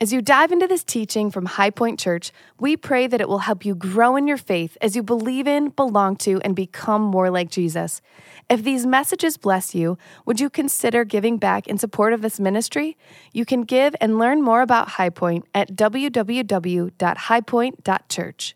As 0.00 0.12
you 0.12 0.22
dive 0.22 0.52
into 0.52 0.68
this 0.68 0.84
teaching 0.84 1.28
from 1.28 1.46
High 1.46 1.70
Point 1.70 1.98
Church, 1.98 2.30
we 2.60 2.76
pray 2.76 3.08
that 3.08 3.20
it 3.20 3.28
will 3.28 3.40
help 3.40 3.64
you 3.64 3.74
grow 3.74 4.14
in 4.14 4.28
your 4.28 4.36
faith 4.36 4.78
as 4.80 4.94
you 4.94 5.02
believe 5.02 5.48
in, 5.48 5.70
belong 5.70 6.14
to, 6.18 6.40
and 6.42 6.54
become 6.54 7.02
more 7.02 7.30
like 7.30 7.50
Jesus. 7.50 8.00
If 8.48 8.62
these 8.62 8.86
messages 8.86 9.36
bless 9.36 9.74
you, 9.74 9.98
would 10.24 10.38
you 10.38 10.50
consider 10.50 11.04
giving 11.04 11.36
back 11.36 11.66
in 11.66 11.78
support 11.78 12.12
of 12.12 12.22
this 12.22 12.38
ministry? 12.38 12.96
You 13.32 13.44
can 13.44 13.62
give 13.62 13.96
and 14.00 14.20
learn 14.20 14.40
more 14.40 14.62
about 14.62 14.90
High 14.90 15.10
Point 15.10 15.46
at 15.52 15.74
www.highpoint.church. 15.74 18.54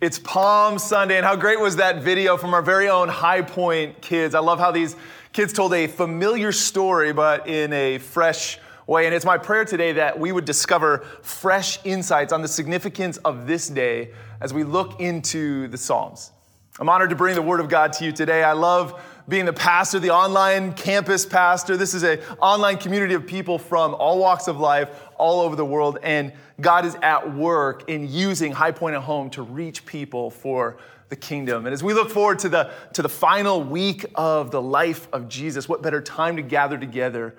It's 0.00 0.18
Palm 0.20 0.78
Sunday, 0.78 1.16
and 1.18 1.26
how 1.26 1.36
great 1.36 1.60
was 1.60 1.76
that 1.76 2.02
video 2.02 2.38
from 2.38 2.54
our 2.54 2.62
very 2.62 2.88
own 2.88 3.10
High 3.10 3.42
Point 3.42 4.00
kids? 4.00 4.34
I 4.34 4.38
love 4.38 4.58
how 4.58 4.70
these 4.70 4.96
kids 5.34 5.52
told 5.52 5.74
a 5.74 5.86
familiar 5.86 6.50
story, 6.50 7.12
but 7.12 7.46
in 7.46 7.74
a 7.74 7.98
fresh 7.98 8.58
way. 8.88 9.04
And 9.04 9.14
it's 9.14 9.24
my 9.24 9.36
prayer 9.36 9.64
today 9.64 9.92
that 9.92 10.18
we 10.18 10.32
would 10.32 10.46
discover 10.46 11.04
fresh 11.22 11.78
insights 11.84 12.32
on 12.32 12.40
the 12.40 12.48
significance 12.48 13.18
of 13.18 13.46
this 13.46 13.68
day 13.68 14.10
as 14.40 14.54
we 14.54 14.64
look 14.64 14.98
into 14.98 15.68
the 15.68 15.76
Psalms. 15.76 16.32
I'm 16.80 16.88
honored 16.88 17.10
to 17.10 17.16
bring 17.16 17.34
the 17.34 17.42
Word 17.42 17.60
of 17.60 17.68
God 17.68 17.92
to 17.94 18.04
you 18.06 18.12
today. 18.12 18.42
I 18.42 18.52
love 18.52 19.00
being 19.28 19.44
the 19.44 19.52
pastor, 19.52 19.98
the 19.98 20.10
online 20.10 20.72
campus 20.72 21.26
pastor. 21.26 21.76
This 21.76 21.92
is 21.92 22.02
an 22.02 22.20
online 22.40 22.78
community 22.78 23.12
of 23.12 23.26
people 23.26 23.58
from 23.58 23.94
all 23.94 24.18
walks 24.18 24.48
of 24.48 24.58
life, 24.58 24.88
all 25.18 25.40
over 25.42 25.54
the 25.54 25.66
world, 25.66 25.98
and 26.02 26.32
God 26.60 26.86
is 26.86 26.96
at 27.02 27.34
work 27.34 27.90
in 27.90 28.08
using 28.08 28.52
High 28.52 28.70
Point 28.70 28.96
at 28.96 29.02
Home 29.02 29.28
to 29.30 29.42
reach 29.42 29.84
people 29.84 30.30
for 30.30 30.78
the 31.10 31.16
kingdom. 31.16 31.66
And 31.66 31.74
as 31.74 31.82
we 31.82 31.92
look 31.92 32.10
forward 32.10 32.38
to 32.40 32.48
the, 32.48 32.70
to 32.94 33.02
the 33.02 33.08
final 33.08 33.62
week 33.62 34.06
of 34.14 34.50
the 34.50 34.62
life 34.62 35.08
of 35.12 35.28
Jesus, 35.28 35.68
what 35.68 35.82
better 35.82 36.00
time 36.00 36.36
to 36.36 36.42
gather 36.42 36.78
together 36.78 37.34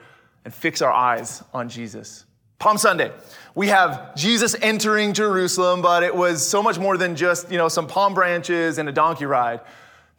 and 0.46 0.54
fix 0.54 0.82
our 0.82 0.92
eyes 0.92 1.44
on 1.54 1.70
Jesus. 1.70 2.26
Palm 2.60 2.78
Sunday, 2.78 3.12
we 3.56 3.68
have 3.68 4.16
Jesus 4.16 4.56
entering 4.62 5.14
Jerusalem, 5.14 5.82
but 5.82 6.04
it 6.04 6.14
was 6.14 6.46
so 6.46 6.62
much 6.62 6.78
more 6.78 6.98
than 6.98 7.16
just, 7.16 7.52
you 7.52 7.58
know, 7.58 7.70
some 7.70 7.88
palm 7.88 8.14
branches 8.14 8.78
and 8.78 8.90
a 8.90 8.92
donkey 8.92 9.26
ride. 9.26 9.62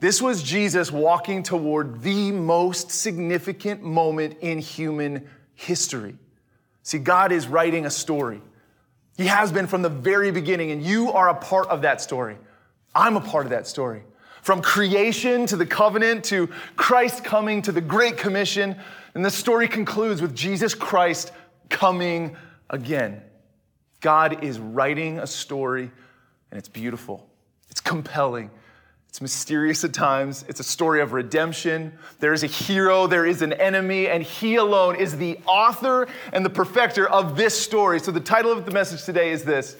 This 0.00 0.22
was 0.22 0.42
Jesus 0.42 0.90
walking 0.90 1.42
toward 1.42 2.00
the 2.00 2.32
most 2.32 2.90
significant 2.90 3.82
moment 3.82 4.38
in 4.40 4.58
human 4.58 5.28
history. 5.54 6.16
See, 6.82 6.98
God 6.98 7.32
is 7.32 7.46
writing 7.46 7.84
a 7.84 7.90
story. 7.90 8.40
He 9.18 9.26
has 9.26 9.52
been 9.52 9.66
from 9.66 9.82
the 9.82 9.90
very 9.90 10.30
beginning, 10.30 10.70
and 10.70 10.82
you 10.82 11.12
are 11.12 11.28
a 11.28 11.34
part 11.34 11.68
of 11.68 11.82
that 11.82 12.00
story. 12.00 12.38
I'm 12.94 13.16
a 13.16 13.20
part 13.20 13.44
of 13.44 13.50
that 13.50 13.66
story. 13.66 14.02
From 14.42 14.62
creation 14.62 15.46
to 15.46 15.56
the 15.56 15.66
covenant 15.66 16.24
to 16.26 16.48
Christ 16.76 17.24
coming 17.24 17.62
to 17.62 17.72
the 17.72 17.80
Great 17.80 18.16
Commission, 18.16 18.76
and 19.14 19.24
the 19.24 19.30
story 19.30 19.68
concludes 19.68 20.22
with 20.22 20.34
Jesus 20.34 20.74
Christ 20.74 21.32
coming 21.68 22.36
again. 22.70 23.22
God 24.00 24.42
is 24.42 24.58
writing 24.58 25.18
a 25.18 25.26
story, 25.26 25.90
and 26.50 26.58
it's 26.58 26.68
beautiful, 26.68 27.28
it's 27.68 27.80
compelling. 27.80 28.50
It's 29.10 29.20
mysterious 29.20 29.82
at 29.82 29.92
times. 29.92 30.44
It's 30.48 30.60
a 30.60 30.64
story 30.64 31.00
of 31.00 31.12
redemption. 31.12 31.98
There 32.20 32.32
is 32.32 32.44
a 32.44 32.46
hero, 32.46 33.08
there 33.08 33.26
is 33.26 33.42
an 33.42 33.52
enemy, 33.54 34.06
and 34.06 34.22
he 34.22 34.54
alone 34.54 34.94
is 34.94 35.16
the 35.16 35.36
author 35.46 36.06
and 36.32 36.44
the 36.44 36.50
perfecter 36.50 37.08
of 37.10 37.36
this 37.36 37.60
story. 37.60 37.98
So, 37.98 38.12
the 38.12 38.20
title 38.20 38.52
of 38.52 38.64
the 38.64 38.70
message 38.70 39.02
today 39.02 39.32
is 39.32 39.42
this 39.42 39.76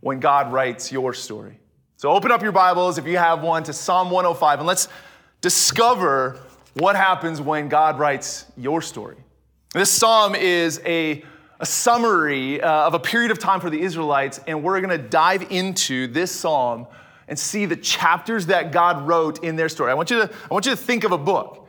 When 0.00 0.18
God 0.18 0.50
Writes 0.50 0.90
Your 0.90 1.12
Story. 1.12 1.60
So, 2.00 2.10
open 2.12 2.32
up 2.32 2.40
your 2.40 2.50
Bibles, 2.50 2.96
if 2.96 3.06
you 3.06 3.18
have 3.18 3.42
one, 3.42 3.62
to 3.64 3.74
Psalm 3.74 4.10
105, 4.10 4.60
and 4.60 4.66
let's 4.66 4.88
discover 5.42 6.40
what 6.72 6.96
happens 6.96 7.42
when 7.42 7.68
God 7.68 7.98
writes 7.98 8.46
your 8.56 8.80
story. 8.80 9.18
This 9.74 9.90
psalm 9.90 10.34
is 10.34 10.80
a, 10.86 11.22
a 11.58 11.66
summary 11.66 12.62
uh, 12.62 12.86
of 12.86 12.94
a 12.94 12.98
period 12.98 13.30
of 13.30 13.38
time 13.38 13.60
for 13.60 13.68
the 13.68 13.78
Israelites, 13.78 14.40
and 14.46 14.62
we're 14.62 14.80
going 14.80 14.98
to 14.98 15.08
dive 15.10 15.52
into 15.52 16.06
this 16.06 16.32
psalm 16.32 16.86
and 17.28 17.38
see 17.38 17.66
the 17.66 17.76
chapters 17.76 18.46
that 18.46 18.72
God 18.72 19.06
wrote 19.06 19.44
in 19.44 19.56
their 19.56 19.68
story. 19.68 19.90
I 19.90 19.94
want 19.94 20.10
you 20.10 20.26
to, 20.26 20.34
I 20.50 20.54
want 20.54 20.64
you 20.64 20.72
to 20.72 20.78
think 20.78 21.04
of 21.04 21.12
a 21.12 21.18
book. 21.18 21.68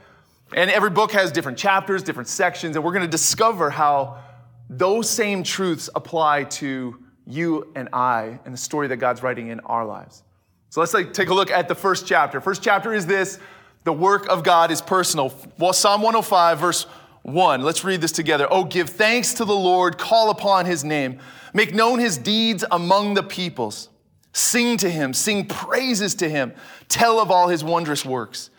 And 0.55 0.71
every 0.71 0.91
book 0.91 1.11
has 1.11 1.33
different 1.33 1.57
chapters, 1.57 2.03
different 2.03 2.29
sections, 2.29 2.77
and 2.77 2.85
we're 2.85 2.93
going 2.93 3.03
to 3.03 3.11
discover 3.11 3.69
how 3.69 4.19
those 4.69 5.09
same 5.09 5.43
truths 5.43 5.89
apply 5.93 6.45
to 6.45 7.00
you 7.31 7.71
and 7.75 7.89
I 7.93 8.39
and 8.45 8.53
the 8.53 8.57
story 8.57 8.87
that 8.87 8.97
God's 8.97 9.23
writing 9.23 9.47
in 9.47 9.59
our 9.61 9.85
lives. 9.85 10.23
So 10.69 10.79
let's 10.79 10.93
like, 10.93 11.13
take 11.13 11.29
a 11.29 11.33
look 11.33 11.51
at 11.51 11.67
the 11.67 11.75
first 11.75 12.07
chapter. 12.07 12.39
First 12.39 12.63
chapter 12.63 12.93
is 12.93 13.05
this 13.05 13.39
the 13.83 13.93
work 13.93 14.27
of 14.29 14.43
God 14.43 14.71
is 14.71 14.81
personal. 14.81 15.33
Well, 15.57 15.73
Psalm 15.73 16.01
105, 16.01 16.59
verse 16.59 16.83
1. 17.23 17.61
Let's 17.61 17.83
read 17.83 18.01
this 18.01 18.11
together. 18.11 18.47
Oh, 18.49 18.63
give 18.63 18.89
thanks 18.89 19.33
to 19.35 19.45
the 19.45 19.55
Lord, 19.55 19.97
call 19.97 20.29
upon 20.29 20.65
his 20.65 20.83
name, 20.83 21.19
make 21.53 21.73
known 21.73 21.99
his 21.99 22.17
deeds 22.17 22.63
among 22.71 23.15
the 23.15 23.23
peoples. 23.23 23.89
Sing 24.33 24.77
to 24.77 24.89
him, 24.89 25.13
sing 25.13 25.45
praises 25.45 26.15
to 26.15 26.29
him, 26.29 26.53
tell 26.87 27.19
of 27.19 27.31
all 27.31 27.49
his 27.49 27.63
wondrous 27.63 28.05
works. 28.05 28.49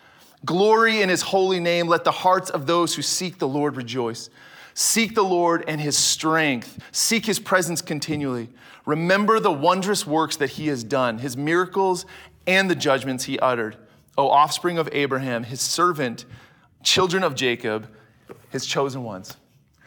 Glory 0.45 1.01
in 1.01 1.09
his 1.09 1.23
holy 1.23 1.61
name. 1.61 1.87
Let 1.87 2.05
the 2.05 2.11
hearts 2.11 2.51
of 2.51 2.67
those 2.67 2.95
who 2.95 3.03
seek 3.03 3.39
the 3.39 3.49
Lord 3.49 3.77
rejoice. 3.77 4.29
Seek 4.75 5.15
the 5.15 5.23
Lord 5.23 5.65
and 5.69 5.81
his 5.81 5.97
strength. 5.97 6.83
Seek 6.91 7.27
his 7.27 7.39
presence 7.39 7.81
continually. 7.81 8.49
Remember 8.85 9.39
the 9.39 9.53
wondrous 9.53 10.07
works 10.07 10.37
that 10.37 10.51
he 10.51 10.67
has 10.69 10.83
done, 10.83 11.19
his 11.19 11.37
miracles 11.37 12.05
and 12.47 12.71
the 12.71 12.75
judgments 12.75 13.25
he 13.25 13.39
uttered. 13.39 13.77
O 14.19 14.29
offspring 14.29 14.79
of 14.79 14.89
Abraham, 14.93 15.45
his 15.45 15.61
servant, 15.61 16.25
children 16.83 17.23
of 17.23 17.35
Jacob, 17.35 17.89
his 18.51 18.67
chosen 18.67 19.05
ones. 19.05 19.37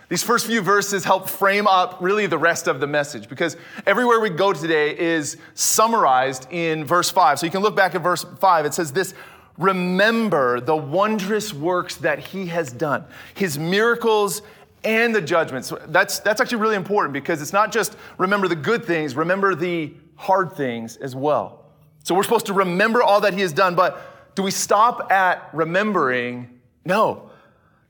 These 0.08 0.24
first 0.24 0.46
few 0.46 0.62
verses 0.62 1.04
help 1.04 1.28
frame 1.28 1.68
up 1.68 1.98
really 2.00 2.28
the 2.28 2.38
rest 2.38 2.68
of 2.68 2.80
the 2.80 2.88
message 2.88 3.28
because 3.28 3.58
everywhere 3.88 4.20
we 4.20 4.30
go 4.30 4.54
today 4.54 4.98
is 4.98 5.38
summarized 5.56 6.48
in 6.52 6.86
verse 6.86 7.10
5. 7.10 7.40
So 7.40 7.46
you 7.46 7.52
can 7.52 7.62
look 7.62 7.76
back 7.76 7.96
at 7.96 8.04
verse 8.04 8.24
5. 8.40 8.66
It 8.66 8.74
says 8.74 8.92
this 8.92 9.16
Remember 9.58 10.60
the 10.60 10.76
wondrous 10.76 11.54
works 11.54 11.96
that 11.98 12.20
he 12.20 12.48
has 12.48 12.72
done, 12.72 13.06
his 13.34 13.58
miracles 13.58 14.42
and 14.86 15.14
the 15.14 15.22
judgments. 15.22 15.74
That's, 15.88 16.20
that's 16.20 16.40
actually 16.40 16.60
really 16.60 16.76
important 16.76 17.14
because 17.14 17.42
it's 17.42 17.54
not 17.54 17.72
just 17.72 17.98
remember 18.18 18.48
the 18.48 18.56
good 18.56 18.86
things, 18.86 19.16
remember 19.16 19.56
the 19.56 19.94
hard 20.16 20.54
things 20.54 20.96
as 20.98 21.16
well. 21.16 21.66
So 22.04 22.14
we're 22.16 22.24
supposed 22.24 22.46
to 22.46 22.54
remember 22.54 23.02
all 23.02 23.22
that 23.22 23.34
he 23.34 23.42
has 23.42 23.52
done, 23.52 23.76
but 23.76 24.36
do 24.36 24.44
we 24.44 24.52
stop 24.52 25.12
at 25.12 25.50
remembering? 25.54 26.60
No. 26.86 27.32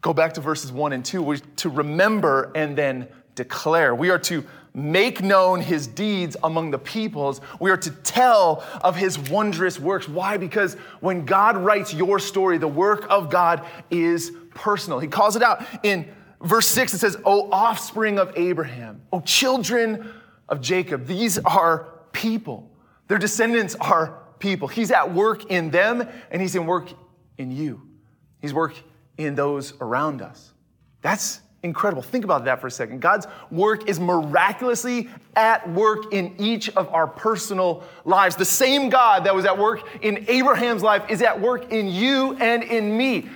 Go 0.02 0.14
back 0.14 0.34
to 0.36 0.42
verses 0.42 0.72
1 0.72 0.94
and 0.94 1.04
2. 1.04 1.22
We're 1.22 1.38
to 1.38 1.70
remember 1.70 2.52
and 2.56 2.78
then 2.78 3.08
declare. 3.36 3.94
We 3.94 4.10
are 4.10 4.20
to 4.20 4.46
make 4.74 5.22
known 5.22 5.62
his 5.62 5.88
deeds 5.88 6.38
among 6.44 6.72
the 6.72 6.78
peoples. 6.78 7.42
We 7.60 7.72
are 7.72 7.78
to 7.78 7.92
tell 7.92 8.64
of 8.82 8.96
his 8.96 9.18
wondrous 9.18 9.80
works. 9.80 10.08
Why? 10.08 10.38
Because 10.38 10.76
when 11.00 11.26
God 11.26 11.58
writes 11.58 11.94
your 11.94 12.20
story, 12.20 12.58
the 12.58 12.68
work 12.68 13.08
of 13.10 13.30
God 13.30 13.66
is 13.90 14.32
personal. 14.54 15.00
He 15.00 15.08
calls 15.08 15.36
it 15.36 15.42
out 15.42 15.66
in 15.84 16.08
verse 16.46 16.68
6. 16.68 16.94
It 16.94 17.00
says, 17.00 17.18
O 17.26 17.50
offspring 17.52 18.20
of 18.20 18.32
Abraham, 18.36 19.02
O 19.12 19.20
children 19.22 20.12
of 20.48 20.62
Jacob. 20.62 21.06
These 21.06 21.40
are 21.40 21.88
people. 22.12 22.72
Their 23.08 23.18
descendants 23.18 23.76
are 23.76 24.20
people. 24.40 24.68
He's 24.68 24.92
at 24.92 25.14
work 25.14 25.52
in 25.52 25.72
them 25.72 26.08
and 26.32 26.42
he's 26.42 26.56
in 26.56 26.66
work 26.66 26.90
in 27.38 27.52
you. 27.52 27.82
He's 28.42 28.54
work 28.54 28.76
in 29.18 29.36
those 29.36 29.74
around 29.82 30.22
us. 30.22 30.54
That's 31.02 31.42
incredible. 31.64 32.04
Think 32.04 32.24
about 32.24 32.46
that 32.46 32.62
for 32.62 32.68
a 32.68 32.72
second. 32.72 33.02
God's 33.02 33.28
work 33.50 33.90
is 33.90 34.00
miraculously 34.00 35.10
at 35.36 35.68
work 35.72 36.14
in 36.14 36.36
each 36.38 36.70
of 36.70 36.88
our 36.90 37.08
personal 37.08 37.84
lives. 38.06 38.36
The 38.36 38.46
same 38.46 38.90
God 38.90 39.24
that 39.26 39.34
was 39.34 39.46
at 39.46 39.58
work 39.58 40.04
in 40.04 40.26
Abraham's 40.28 40.84
life 40.84 41.10
is 41.10 41.22
at 41.22 41.40
work 41.40 41.72
in 41.72 41.88
you 41.88 42.34
and 42.40 42.64
in 42.64 42.96
me. 42.96 43.30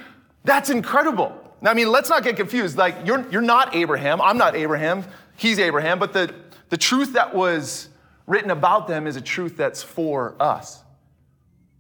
That's 0.44 0.70
incredible. 0.70 1.39
Now, 1.62 1.72
I 1.72 1.74
mean, 1.74 1.92
let's 1.92 2.10
not 2.10 2.24
get 2.24 2.36
confused. 2.36 2.78
Like, 2.78 3.06
you're, 3.06 3.30
you're 3.30 3.42
not 3.42 3.76
Abraham. 3.76 4.22
I'm 4.22 4.38
not 4.38 4.56
Abraham. 4.56 5.04
He's 5.36 5.60
Abraham. 5.60 6.00
But 6.00 6.14
the, 6.14 6.34
the 6.70 6.78
truth 6.78 7.14
that 7.14 7.36
was 7.36 7.90
written 8.28 8.52
about 8.52 8.88
them 8.88 9.08
is 9.08 9.16
a 9.16 9.22
truth 9.22 9.58
that's 9.58 9.84
for 9.84 10.36
us. 10.40 10.84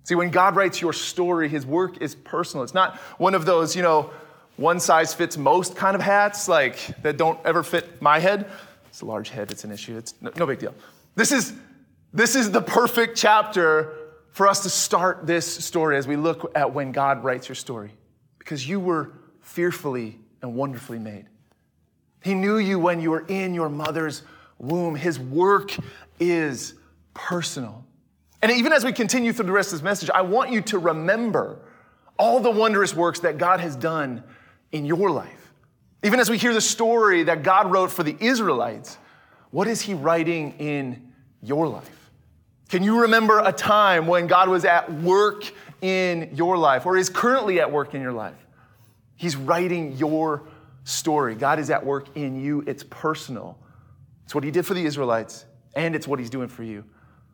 See, 0.03 0.15
when 0.15 0.31
God 0.31 0.55
writes 0.55 0.81
your 0.81 0.91
story, 0.91 1.47
his 1.47 1.65
work 1.65 2.01
is 2.01 2.15
personal. 2.15 2.63
It's 2.63 2.73
not 2.73 2.97
one 3.19 3.35
of 3.35 3.45
those, 3.45 3.75
you 3.75 3.83
know, 3.83 4.11
one 4.57 4.79
size 4.79 5.13
fits 5.13 5.37
most 5.37 5.75
kind 5.75 5.95
of 5.95 6.01
hats, 6.01 6.49
like 6.49 6.77
that 7.03 7.15
don't 7.15 7.39
ever 7.45 7.63
fit 7.63 8.01
my 8.01 8.19
head. 8.19 8.49
It's 8.87 9.01
a 9.01 9.05
large 9.05 9.29
head, 9.29 9.51
it's 9.51 9.63
an 9.63 9.71
issue. 9.71 9.97
It's 9.97 10.15
no, 10.19 10.31
no 10.35 10.45
big 10.47 10.59
deal. 10.59 10.73
This 11.15 11.31
is, 11.31 11.53
this 12.11 12.35
is 12.35 12.51
the 12.51 12.61
perfect 12.61 13.17
chapter 13.17 13.95
for 14.31 14.47
us 14.47 14.63
to 14.63 14.69
start 14.69 15.27
this 15.27 15.45
story 15.45 15.95
as 15.95 16.07
we 16.07 16.15
look 16.15 16.51
at 16.55 16.73
when 16.73 16.91
God 16.91 17.23
writes 17.23 17.47
your 17.47 17.55
story. 17.55 17.91
Because 18.39 18.67
you 18.67 18.79
were 18.79 19.11
fearfully 19.49 20.19
and 20.43 20.53
wonderfully 20.53 20.99
made. 20.99 21.25
He 22.23 22.35
knew 22.35 22.57
you 22.57 22.77
when 22.77 23.01
you 23.01 23.09
were 23.09 23.25
in 23.27 23.53
your 23.53 23.67
mother's 23.67 24.21
womb. 24.59 24.95
His 24.95 25.19
work 25.19 25.75
is 26.19 26.75
personal. 27.15 27.83
And 28.41 28.51
even 28.51 28.71
as 28.71 28.85
we 28.85 28.93
continue 28.93 29.33
through 29.33 29.47
the 29.47 29.51
rest 29.51 29.69
of 29.69 29.79
this 29.79 29.83
message, 29.83 30.09
I 30.11 30.21
want 30.21 30.51
you 30.51 30.61
to 30.61 30.77
remember 30.77 31.59
all 32.17 32.39
the 32.39 32.51
wondrous 32.51 32.93
works 32.93 33.21
that 33.21 33.37
God 33.37 33.59
has 33.59 33.75
done 33.75 34.23
in 34.71 34.85
your 34.85 35.09
life. 35.09 35.51
Even 36.03 36.19
as 36.19 36.29
we 36.29 36.37
hear 36.37 36.53
the 36.53 36.61
story 36.61 37.23
that 37.23 37.41
God 37.41 37.71
wrote 37.71 37.91
for 37.91 38.03
the 38.03 38.15
Israelites, 38.19 38.97
what 39.49 39.67
is 39.67 39.81
He 39.81 39.95
writing 39.95 40.53
in 40.59 41.11
your 41.41 41.67
life? 41.67 42.11
Can 42.69 42.83
you 42.83 43.01
remember 43.01 43.39
a 43.39 43.51
time 43.51 44.05
when 44.05 44.27
God 44.27 44.47
was 44.47 44.63
at 44.63 44.93
work 45.01 45.43
in 45.81 46.29
your 46.35 46.55
life 46.57 46.85
or 46.85 46.97
is 46.97 47.09
currently 47.09 47.59
at 47.59 47.71
work 47.71 47.95
in 47.95 48.01
your 48.01 48.13
life? 48.13 48.35
He's 49.19 49.35
writing 49.35 49.97
your 49.97 50.47
story. 50.85 51.35
God 51.35 51.59
is 51.59 51.69
at 51.69 51.85
work 51.85 52.15
in 52.15 52.41
you. 52.41 52.63
It's 52.65 52.85
personal. 52.89 53.59
It's 54.23 54.33
what 54.33 54.45
He 54.45 54.49
did 54.49 54.65
for 54.65 54.73
the 54.73 54.85
Israelites, 54.85 55.43
and 55.75 55.93
it's 55.93 56.07
what 56.07 56.19
He's 56.19 56.29
doing 56.29 56.47
for 56.47 56.63
you. 56.63 56.85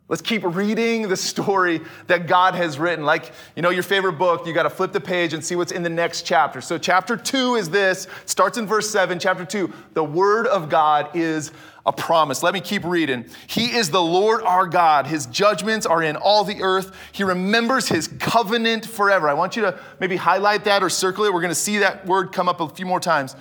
Let's 0.07 0.23
keep 0.23 0.41
reading 0.43 1.09
the 1.09 1.15
story 1.15 1.81
that 2.07 2.25
God 2.25 2.55
has 2.55 2.79
written. 2.79 3.05
Like, 3.05 3.31
you 3.55 3.61
know, 3.61 3.69
your 3.69 3.83
favorite 3.83 4.13
book, 4.13 4.47
you 4.47 4.53
got 4.53 4.63
to 4.63 4.69
flip 4.71 4.93
the 4.93 4.99
page 4.99 5.33
and 5.33 5.45
see 5.45 5.55
what's 5.55 5.71
in 5.71 5.83
the 5.83 5.89
next 5.89 6.23
chapter. 6.23 6.59
So, 6.59 6.79
chapter 6.79 7.15
two 7.15 7.53
is 7.53 7.69
this, 7.69 8.07
starts 8.25 8.57
in 8.57 8.65
verse 8.65 8.89
seven. 8.89 9.19
Chapter 9.19 9.45
two, 9.45 9.71
the 9.93 10.03
word 10.03 10.47
of 10.47 10.69
God 10.69 11.15
is 11.15 11.51
a 11.85 11.93
promise. 11.93 12.41
Let 12.41 12.53
me 12.53 12.61
keep 12.61 12.83
reading. 12.83 13.25
He 13.47 13.75
is 13.75 13.91
the 13.91 14.01
Lord 14.01 14.41
our 14.41 14.65
God. 14.65 15.05
His 15.05 15.27
judgments 15.27 15.85
are 15.85 16.01
in 16.01 16.15
all 16.15 16.43
the 16.43 16.63
earth. 16.63 16.95
He 17.11 17.23
remembers 17.23 17.87
his 17.87 18.07
covenant 18.07 18.85
forever. 18.85 19.29
I 19.29 19.35
want 19.35 19.55
you 19.55 19.61
to 19.63 19.79
maybe 19.99 20.15
highlight 20.15 20.63
that 20.63 20.81
or 20.81 20.89
circle 20.89 21.25
it. 21.25 21.33
We're 21.33 21.41
going 21.41 21.49
to 21.49 21.55
see 21.55 21.79
that 21.79 22.05
word 22.05 22.31
come 22.31 22.49
up 22.49 22.59
a 22.59 22.69
few 22.69 22.85
more 22.85 22.99
times. 22.99 23.35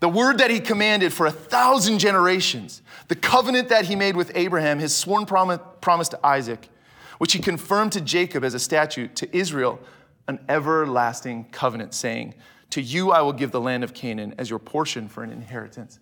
The 0.00 0.08
word 0.08 0.38
that 0.38 0.50
he 0.50 0.60
commanded 0.60 1.12
for 1.12 1.26
a 1.26 1.30
thousand 1.30 1.98
generations, 1.98 2.80
the 3.08 3.14
covenant 3.14 3.68
that 3.68 3.84
he 3.84 3.96
made 3.96 4.16
with 4.16 4.32
Abraham, 4.34 4.78
his 4.78 4.96
sworn 4.96 5.26
promise, 5.26 6.08
to 6.08 6.26
Isaac, 6.26 6.70
which 7.18 7.34
he 7.34 7.38
confirmed 7.38 7.92
to 7.92 8.00
Jacob 8.00 8.42
as 8.42 8.54
a 8.54 8.58
statute, 8.58 9.14
to 9.16 9.36
Israel, 9.36 9.78
an 10.26 10.40
everlasting 10.48 11.44
covenant, 11.52 11.92
saying, 11.92 12.32
To 12.70 12.80
you 12.80 13.10
I 13.10 13.20
will 13.20 13.34
give 13.34 13.50
the 13.50 13.60
land 13.60 13.84
of 13.84 13.92
Canaan 13.92 14.34
as 14.38 14.48
your 14.48 14.58
portion 14.58 15.06
for 15.06 15.22
an 15.22 15.30
inheritance. 15.30 15.98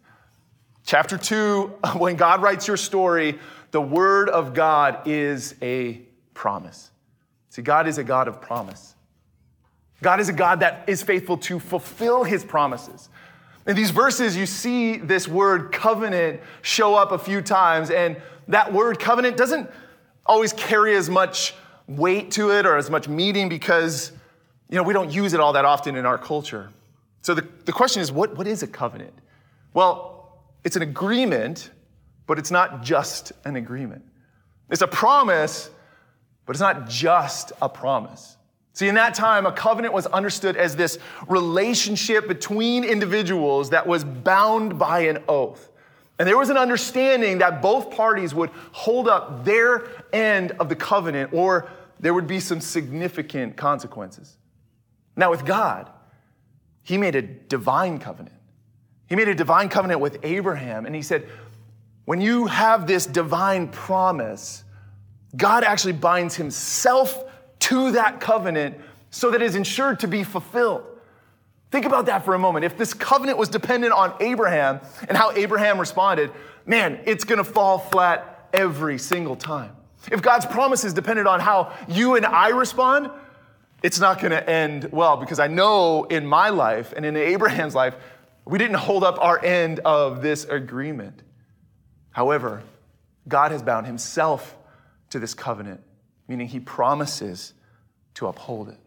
Chapter 0.89 1.19
two, 1.19 1.75
when 1.99 2.17
God 2.17 2.41
writes 2.41 2.67
your 2.67 2.79
story, 2.79 3.39
the 3.73 3.81
word 3.81 4.31
of 4.31 4.55
God 4.55 5.07
is 5.07 5.55
a 5.61 6.01
promise. 6.33 6.91
See, 7.51 7.61
God 7.61 7.87
is 7.87 7.99
a 7.99 8.05
God 8.05 8.27
of 8.27 8.41
promise. 8.41 8.95
God 10.01 10.19
is 10.19 10.31
a 10.31 10.33
God 10.33 10.61
that 10.61 10.85
is 10.87 11.03
faithful 11.03 11.37
to 11.39 11.61
fulfill 11.61 12.25
his 12.25 12.43
promises. 12.43 13.11
In 13.67 13.77
these 13.77 13.91
verses, 13.91 14.35
you 14.35 14.47
see 14.47 14.97
this 14.97 15.29
word 15.29 15.73
covenant 15.73 16.41
show 16.63 16.95
up 16.95 17.13
a 17.13 17.19
few 17.19 17.43
times, 17.43 17.91
and 17.91 18.17
that 18.47 18.73
word 18.73 18.99
covenant 18.99 19.37
doesn't 19.37 19.69
always 20.25 20.55
carry 20.55 20.97
as 20.97 21.11
much 21.11 21.55
weight 21.87 22.31
to 22.31 22.51
it 22.51 22.65
or 22.65 22.79
as 22.79 22.89
much 22.89 23.09
meaning 23.09 23.51
because 23.51 24.13
you 24.71 24.77
know 24.77 24.83
we 24.83 24.95
don't 24.95 25.13
use 25.13 25.35
it 25.35 25.41
all 25.41 25.53
that 25.53 25.67
often 25.67 25.97
in 25.97 26.07
our 26.07 26.17
culture. 26.17 26.71
So 27.21 27.35
the, 27.35 27.47
the 27.67 27.73
question 27.73 28.01
is, 28.01 28.11
what, 28.11 28.39
what 28.39 28.47
is 28.47 28.63
a 28.63 28.67
covenant? 28.67 29.13
Well, 29.75 30.18
it's 30.69 30.77
an 30.77 30.83
agreement, 30.83 31.71
but 32.27 32.39
it's 32.39 32.51
not 32.51 32.83
just 32.83 33.33
an 33.47 33.57
agreement. 33.57 34.05
It's 34.69 34.83
a 34.83 34.87
promise, 34.87 35.71
but 36.45 36.55
it's 36.55 36.61
not 36.61 36.91
just 36.91 37.53
a 37.63 37.71
promise. 37.71 38.37
See, 38.75 38.87
in 38.87 38.95
that 38.97 39.15
time, 39.15 39.47
a 39.47 39.53
covenant 39.53 39.95
was 39.95 40.05
understood 40.05 40.59
as 40.59 40.77
this 40.77 40.99
relationship 41.27 42.29
between 42.29 42.85
individuals 42.85 43.71
that 43.71 43.87
was 43.87 44.05
bound 44.05 44.79
by 44.79 45.07
an 45.07 45.21
oath. 45.27 45.71
And 46.19 46.29
there 46.29 46.37
was 46.37 46.51
an 46.51 46.59
understanding 46.59 47.39
that 47.39 47.63
both 47.63 47.91
parties 47.91 48.35
would 48.35 48.51
hold 48.73 49.09
up 49.09 49.47
their 49.47 49.89
end 50.13 50.53
of 50.61 50.69
the 50.69 50.77
covenant 50.77 51.33
or 51.33 51.71
there 51.99 52.13
would 52.13 52.27
be 52.27 52.41
some 52.41 52.61
significant 52.61 53.57
consequences. 53.57 54.37
Now, 55.17 55.31
with 55.31 55.47
God, 55.47 55.89
He 56.83 56.99
made 56.99 57.17
a 57.17 57.23
divine 57.23 57.99
covenant. 57.99 58.38
He 59.09 59.17
made 59.17 59.29
a 59.29 59.35
divine 59.35 59.69
covenant 59.69 60.01
with 60.01 60.19
Abraham, 60.23 60.87
and 60.87 60.95
He 60.95 61.03
said, 61.03 61.27
when 62.05 62.21
you 62.21 62.47
have 62.47 62.87
this 62.87 63.05
divine 63.05 63.69
promise, 63.69 64.65
God 65.37 65.65
actually 65.65 65.93
binds 65.93 66.37
Himself 66.37 67.25
to 67.61 67.93
that 67.93 68.21
covenant 68.21 68.77
so 69.11 69.31
that 69.31 69.43
it 69.43 69.45
is 69.45 69.57
ensured 69.57 70.01
to 70.01 70.09
be 70.09 70.25
fulfilled. 70.25 70.85
Think 71.71 71.85
about 71.85 72.07
that 72.07 72.25
for 72.25 72.35
a 72.35 72.39
moment. 72.39 72.65
If 72.65 72.79
this 72.79 72.95
covenant 72.95 73.37
was 73.37 73.49
dependent 73.49 73.93
on 73.93 74.15
Abraham 74.21 74.81
and 75.07 75.17
how 75.19 75.33
Abraham 75.33 75.79
responded, 75.79 76.31
man, 76.65 77.01
it's 77.05 77.25
gonna 77.25 77.45
fall 77.45 77.79
flat 77.79 78.49
every 78.55 78.99
single 78.99 79.37
time. 79.37 79.77
If 80.11 80.23
God's 80.23 80.47
promise 80.47 80.85
is 80.85 80.95
dependent 80.95 81.29
on 81.29 81.41
how 81.41 81.75
you 81.89 82.17
and 82.17 82.25
I 82.25 82.49
respond, 82.49 83.11
it's 83.83 84.01
not 84.01 84.21
gonna 84.21 84.37
end 84.37 84.91
well 84.93 85.19
because 85.19 85.39
I 85.39 85.47
know 85.47 86.05
in 86.05 86.27
my 86.27 86.49
life 86.49 86.95
and 86.97 87.05
in 87.05 87.17
Abraham's 87.17 87.75
life, 87.75 87.97
we 88.49 88.59
didn't 88.59 88.77
hold 88.77 89.05
up 89.05 89.19
our 89.21 89.43
end 89.45 89.81
of 89.81 90.23
this 90.23 90.45
agreement. 90.45 91.23
However, 92.11 92.63
God 93.29 93.53
has 93.53 93.63
bound 93.63 93.87
himself 93.87 94.57
to 95.11 95.19
this 95.19 95.35
covenant 95.35 95.81
meaning 96.29 96.47
he 96.47 96.61
promises 96.61 97.55
to 98.15 98.27
uphold 98.27 98.69
it. 98.69 98.79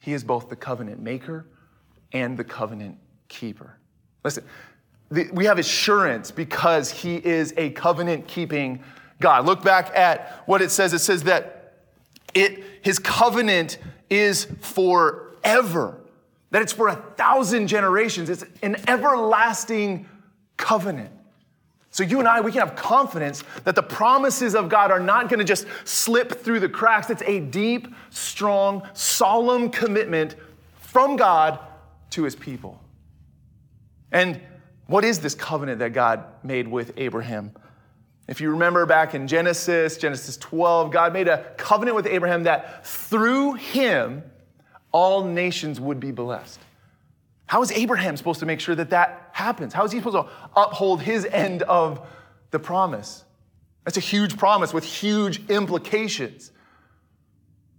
He 0.00 0.12
is 0.12 0.24
both 0.24 0.48
the 0.48 0.56
covenant 0.56 1.00
maker 1.00 1.46
and 2.12 2.36
the 2.36 2.44
covenant 2.44 2.98
keeper. 3.28 3.76
Listen, 4.24 4.44
the, 5.10 5.30
we 5.32 5.44
have 5.44 5.58
assurance 5.58 6.30
because 6.30 6.90
he 6.90 7.16
is 7.16 7.54
a 7.56 7.70
covenant 7.70 8.26
keeping 8.26 8.82
God. 9.20 9.46
Look 9.46 9.62
back 9.62 9.96
at 9.96 10.42
what 10.46 10.60
it 10.60 10.70
says. 10.70 10.92
It 10.92 10.98
says 10.98 11.24
that 11.24 11.74
it, 12.34 12.62
his 12.82 12.98
covenant 12.98 13.78
is 14.08 14.46
forever, 14.60 15.99
that 16.50 16.62
it's 16.62 16.72
for 16.72 16.88
a 16.88 16.96
thousand 16.96 17.68
generations. 17.68 18.28
It's 18.28 18.44
an 18.62 18.76
everlasting 18.88 20.06
covenant. 20.56 21.10
So, 21.92 22.04
you 22.04 22.20
and 22.20 22.28
I, 22.28 22.40
we 22.40 22.52
can 22.52 22.60
have 22.60 22.76
confidence 22.76 23.42
that 23.64 23.74
the 23.74 23.82
promises 23.82 24.54
of 24.54 24.68
God 24.68 24.92
are 24.92 25.00
not 25.00 25.28
going 25.28 25.40
to 25.40 25.44
just 25.44 25.66
slip 25.84 26.30
through 26.30 26.60
the 26.60 26.68
cracks. 26.68 27.10
It's 27.10 27.22
a 27.22 27.40
deep, 27.40 27.88
strong, 28.10 28.86
solemn 28.92 29.70
commitment 29.70 30.36
from 30.78 31.16
God 31.16 31.58
to 32.10 32.22
his 32.22 32.36
people. 32.36 32.80
And 34.12 34.40
what 34.86 35.04
is 35.04 35.18
this 35.18 35.34
covenant 35.34 35.80
that 35.80 35.92
God 35.92 36.24
made 36.44 36.68
with 36.68 36.92
Abraham? 36.96 37.52
If 38.28 38.40
you 38.40 38.50
remember 38.50 38.86
back 38.86 39.14
in 39.14 39.26
Genesis, 39.26 39.96
Genesis 39.96 40.36
12, 40.36 40.92
God 40.92 41.12
made 41.12 41.26
a 41.26 41.44
covenant 41.56 41.96
with 41.96 42.06
Abraham 42.06 42.44
that 42.44 42.86
through 42.86 43.54
him, 43.54 44.22
all 44.92 45.24
nations 45.24 45.80
would 45.80 46.00
be 46.00 46.10
blessed. 46.10 46.60
How 47.46 47.62
is 47.62 47.72
Abraham 47.72 48.16
supposed 48.16 48.40
to 48.40 48.46
make 48.46 48.60
sure 48.60 48.74
that 48.74 48.90
that 48.90 49.30
happens? 49.32 49.72
How 49.72 49.84
is 49.84 49.92
he 49.92 49.98
supposed 49.98 50.16
to 50.16 50.32
uphold 50.56 51.02
his 51.02 51.24
end 51.26 51.62
of 51.62 52.06
the 52.50 52.58
promise? 52.58 53.24
That's 53.84 53.96
a 53.96 54.00
huge 54.00 54.36
promise 54.36 54.72
with 54.72 54.84
huge 54.84 55.48
implications. 55.50 56.52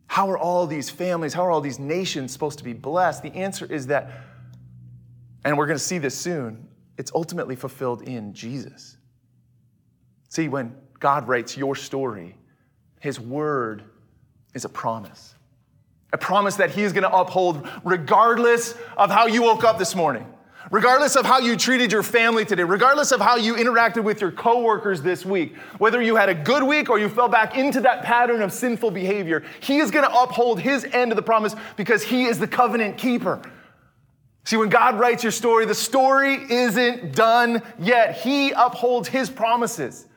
How 0.08 0.30
are 0.30 0.38
all 0.38 0.68
these 0.68 0.90
families, 0.90 1.34
how 1.34 1.46
are 1.46 1.52
all 1.52 1.62
these 1.62 1.80
nations 1.80 2.34
supposed 2.34 2.58
to 2.58 2.66
be 2.66 2.74
blessed? 2.74 3.24
The 3.24 3.34
answer 3.34 3.66
is 3.66 3.88
that, 3.88 4.12
and 5.46 5.58
we're 5.58 5.68
going 5.68 5.80
to 5.80 5.84
see 5.84 6.00
this 6.00 6.18
soon, 6.18 6.68
it's 6.98 7.12
ultimately 7.16 7.56
fulfilled 7.56 8.02
in 8.02 8.34
Jesus. 8.34 8.98
See, 10.28 10.50
when 10.50 10.76
God 11.00 11.30
writes 11.30 11.56
your 11.56 11.76
story, 11.76 12.36
his 13.00 13.20
word 13.20 13.84
is 14.54 14.66
a 14.66 14.70
promise 14.70 15.36
a 16.14 16.18
promise 16.18 16.56
that 16.58 16.72
He 16.72 16.84
is 16.84 16.94
going 16.94 17.04
to 17.04 17.16
uphold 17.16 17.68
regardless 17.84 18.76
of 18.98 19.10
how 19.10 19.28
you 19.28 19.42
woke 19.44 19.64
up 19.64 19.78
this 19.78 19.96
morning, 19.96 20.26
regardless 20.70 21.16
of 21.16 21.26
how 21.26 21.40
you 21.40 21.56
treated 21.56 21.92
your 21.92 22.04
family 22.04 22.44
today, 22.44 22.64
regardless 22.64 23.12
of 23.12 23.22
how 23.22 23.38
you 23.38 23.56
interacted 23.56 24.04
with 24.04 24.20
your 24.20 24.32
coworkers 24.32 25.02
this 25.02 25.26
week, 25.26 25.56
whether 25.78 26.02
you 26.02 26.16
had 26.16 26.30
a 26.30 26.36
good 26.36 26.64
week 26.64 26.90
or 26.90 27.00
you 27.00 27.08
fell 27.08 27.30
back 27.30 27.58
into 27.58 27.80
that 27.82 28.04
pattern 28.04 28.42
of 28.42 28.52
sinful 28.52 28.92
behavior, 28.92 29.44
He 29.62 29.78
is 29.78 29.90
going 29.90 30.10
to 30.10 30.22
uphold 30.22 30.60
His 30.60 30.84
end 30.86 31.12
of 31.12 31.16
the 31.16 31.24
promise 31.24 31.56
because 31.78 32.04
He 32.04 32.26
is 32.26 32.40
the 32.40 32.48
covenant 32.48 32.98
keeper. 32.98 33.42
See, 34.44 34.58
when 34.58 34.70
God 34.70 35.00
writes 35.00 35.24
your 35.24 35.32
story, 35.32 35.66
the 35.66 35.76
story 35.76 36.36
isn't 36.50 37.14
done 37.16 37.62
yet. 37.78 38.18
He 38.18 38.52
upholds 38.52 39.08
His 39.08 39.30
promises. 39.30 40.08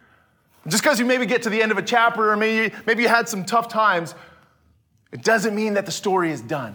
Just 0.67 0.83
because 0.83 0.99
you 0.99 1.05
maybe 1.05 1.27
get 1.27 1.43
to 1.43 1.51
the 1.51 1.61
end 1.61 1.73
of 1.73 1.79
a 1.79 1.83
chapter 1.83 2.31
or 2.31 2.37
maybe, 2.37 2.75
maybe 2.87 3.03
you 3.03 3.09
had 3.09 3.29
some 3.29 3.45
tough 3.45 3.69
times, 3.69 4.15
it 5.15 5.23
doesn't 5.23 5.55
mean 5.55 5.75
that 5.75 5.87
the 5.87 5.93
story 5.93 6.33
is 6.33 6.41
done. 6.41 6.75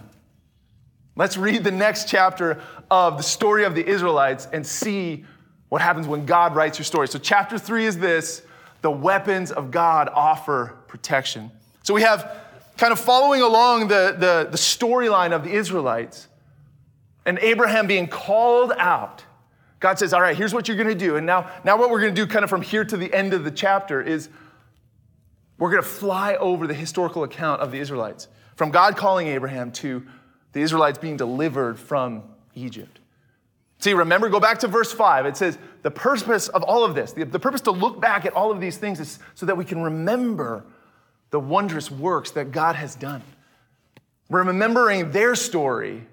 Let's 1.18 1.36
read 1.36 1.66
the 1.66 1.72
next 1.72 2.08
chapter 2.08 2.62
of 2.90 3.18
the 3.18 3.24
story 3.24 3.66
of 3.66 3.76
the 3.76 3.86
Israelites 3.86 4.48
and 4.54 4.66
see 4.66 5.26
what 5.68 5.82
happens 5.82 6.08
when 6.08 6.26
God 6.26 6.56
writes 6.56 6.80
your 6.80 6.86
story. 6.86 7.10
So, 7.10 7.20
chapter 7.20 7.60
three 7.60 7.86
is 7.86 8.00
this 8.00 8.42
the 8.82 8.90
weapons 8.90 9.52
of 9.52 9.72
God 9.72 10.10
offer 10.14 10.78
protection. 10.88 11.52
So, 11.84 11.94
we 11.94 12.02
have 12.02 12.34
kind 12.78 12.94
of 12.94 13.00
following 13.00 13.42
along 13.42 13.90
the, 13.90 14.16
the, 14.18 14.48
the 14.50 14.58
storyline 14.58 15.34
of 15.34 15.44
the 15.44 15.52
Israelites 15.52 16.30
and 17.26 17.38
Abraham 17.40 17.88
being 17.88 18.08
called 18.08 18.72
out. 18.78 19.26
God 19.82 20.00
says, 20.00 20.14
All 20.14 20.22
right, 20.22 20.38
here's 20.38 20.54
what 20.54 20.70
you're 20.70 20.78
going 20.78 20.88
to 20.88 20.96
do. 20.96 21.18
And 21.18 21.26
now, 21.26 21.52
now, 21.66 21.78
what 21.78 21.90
we're 21.90 22.00
going 22.00 22.16
to 22.16 22.26
do, 22.26 22.26
kind 22.26 22.46
of 22.46 22.50
from 22.50 22.62
here 22.62 22.86
to 22.86 22.96
the 22.96 23.14
end 23.14 23.34
of 23.34 23.44
the 23.44 23.52
chapter, 23.52 24.02
is 24.02 24.30
we're 25.60 25.70
going 25.70 25.84
to 25.84 25.88
fly 25.88 26.36
over 26.36 26.66
the 26.66 26.74
historical 26.74 27.24
account 27.24 27.62
of 27.62 27.72
the 27.72 27.80
Israelites, 27.80 28.28
from 28.56 28.72
God 28.72 28.98
calling 28.98 29.28
Abraham 29.28 29.72
to 29.74 30.06
the 30.54 30.62
Israelites 30.62 30.98
being 30.98 31.18
delivered 31.18 31.78
from 31.78 32.24
Egypt. 32.56 33.00
See, 33.78 33.94
remember, 33.94 34.28
go 34.30 34.40
back 34.40 34.60
to 34.60 34.68
verse 34.68 34.92
5. 34.92 35.26
It 35.26 35.38
says, 35.38 35.58
the 35.84 35.92
purpose 35.92 36.50
of 36.50 36.64
all 36.64 36.84
of 36.84 36.96
this, 36.96 37.14
the, 37.14 37.24
the 37.24 37.40
purpose 37.40 37.62
to 37.62 37.72
look 37.72 38.02
back 38.02 38.26
at 38.26 38.34
all 38.34 38.52
of 38.52 38.60
these 38.60 38.78
things 38.78 39.00
is 39.00 39.20
so 39.36 39.46
that 39.46 39.56
we 39.56 39.64
can 39.64 39.82
remember 39.82 40.66
the 41.30 41.40
wondrous 41.40 41.92
works 41.92 42.32
that 42.32 42.52
God 42.52 42.76
has 42.76 42.96
done. 42.96 43.22
Remembering 44.30 45.12
their 45.12 45.36
story, 45.36 46.06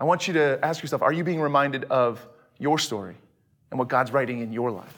I 0.00 0.04
want 0.04 0.26
you 0.26 0.34
to 0.34 0.58
ask 0.62 0.82
yourself 0.82 1.02
are 1.02 1.12
you 1.12 1.24
being 1.24 1.40
reminded 1.40 1.84
of 1.84 2.26
your 2.58 2.78
story 2.78 3.16
and 3.70 3.78
what 3.78 3.88
God's 3.88 4.10
writing 4.10 4.40
in 4.40 4.52
your 4.52 4.70
life? 4.70 4.92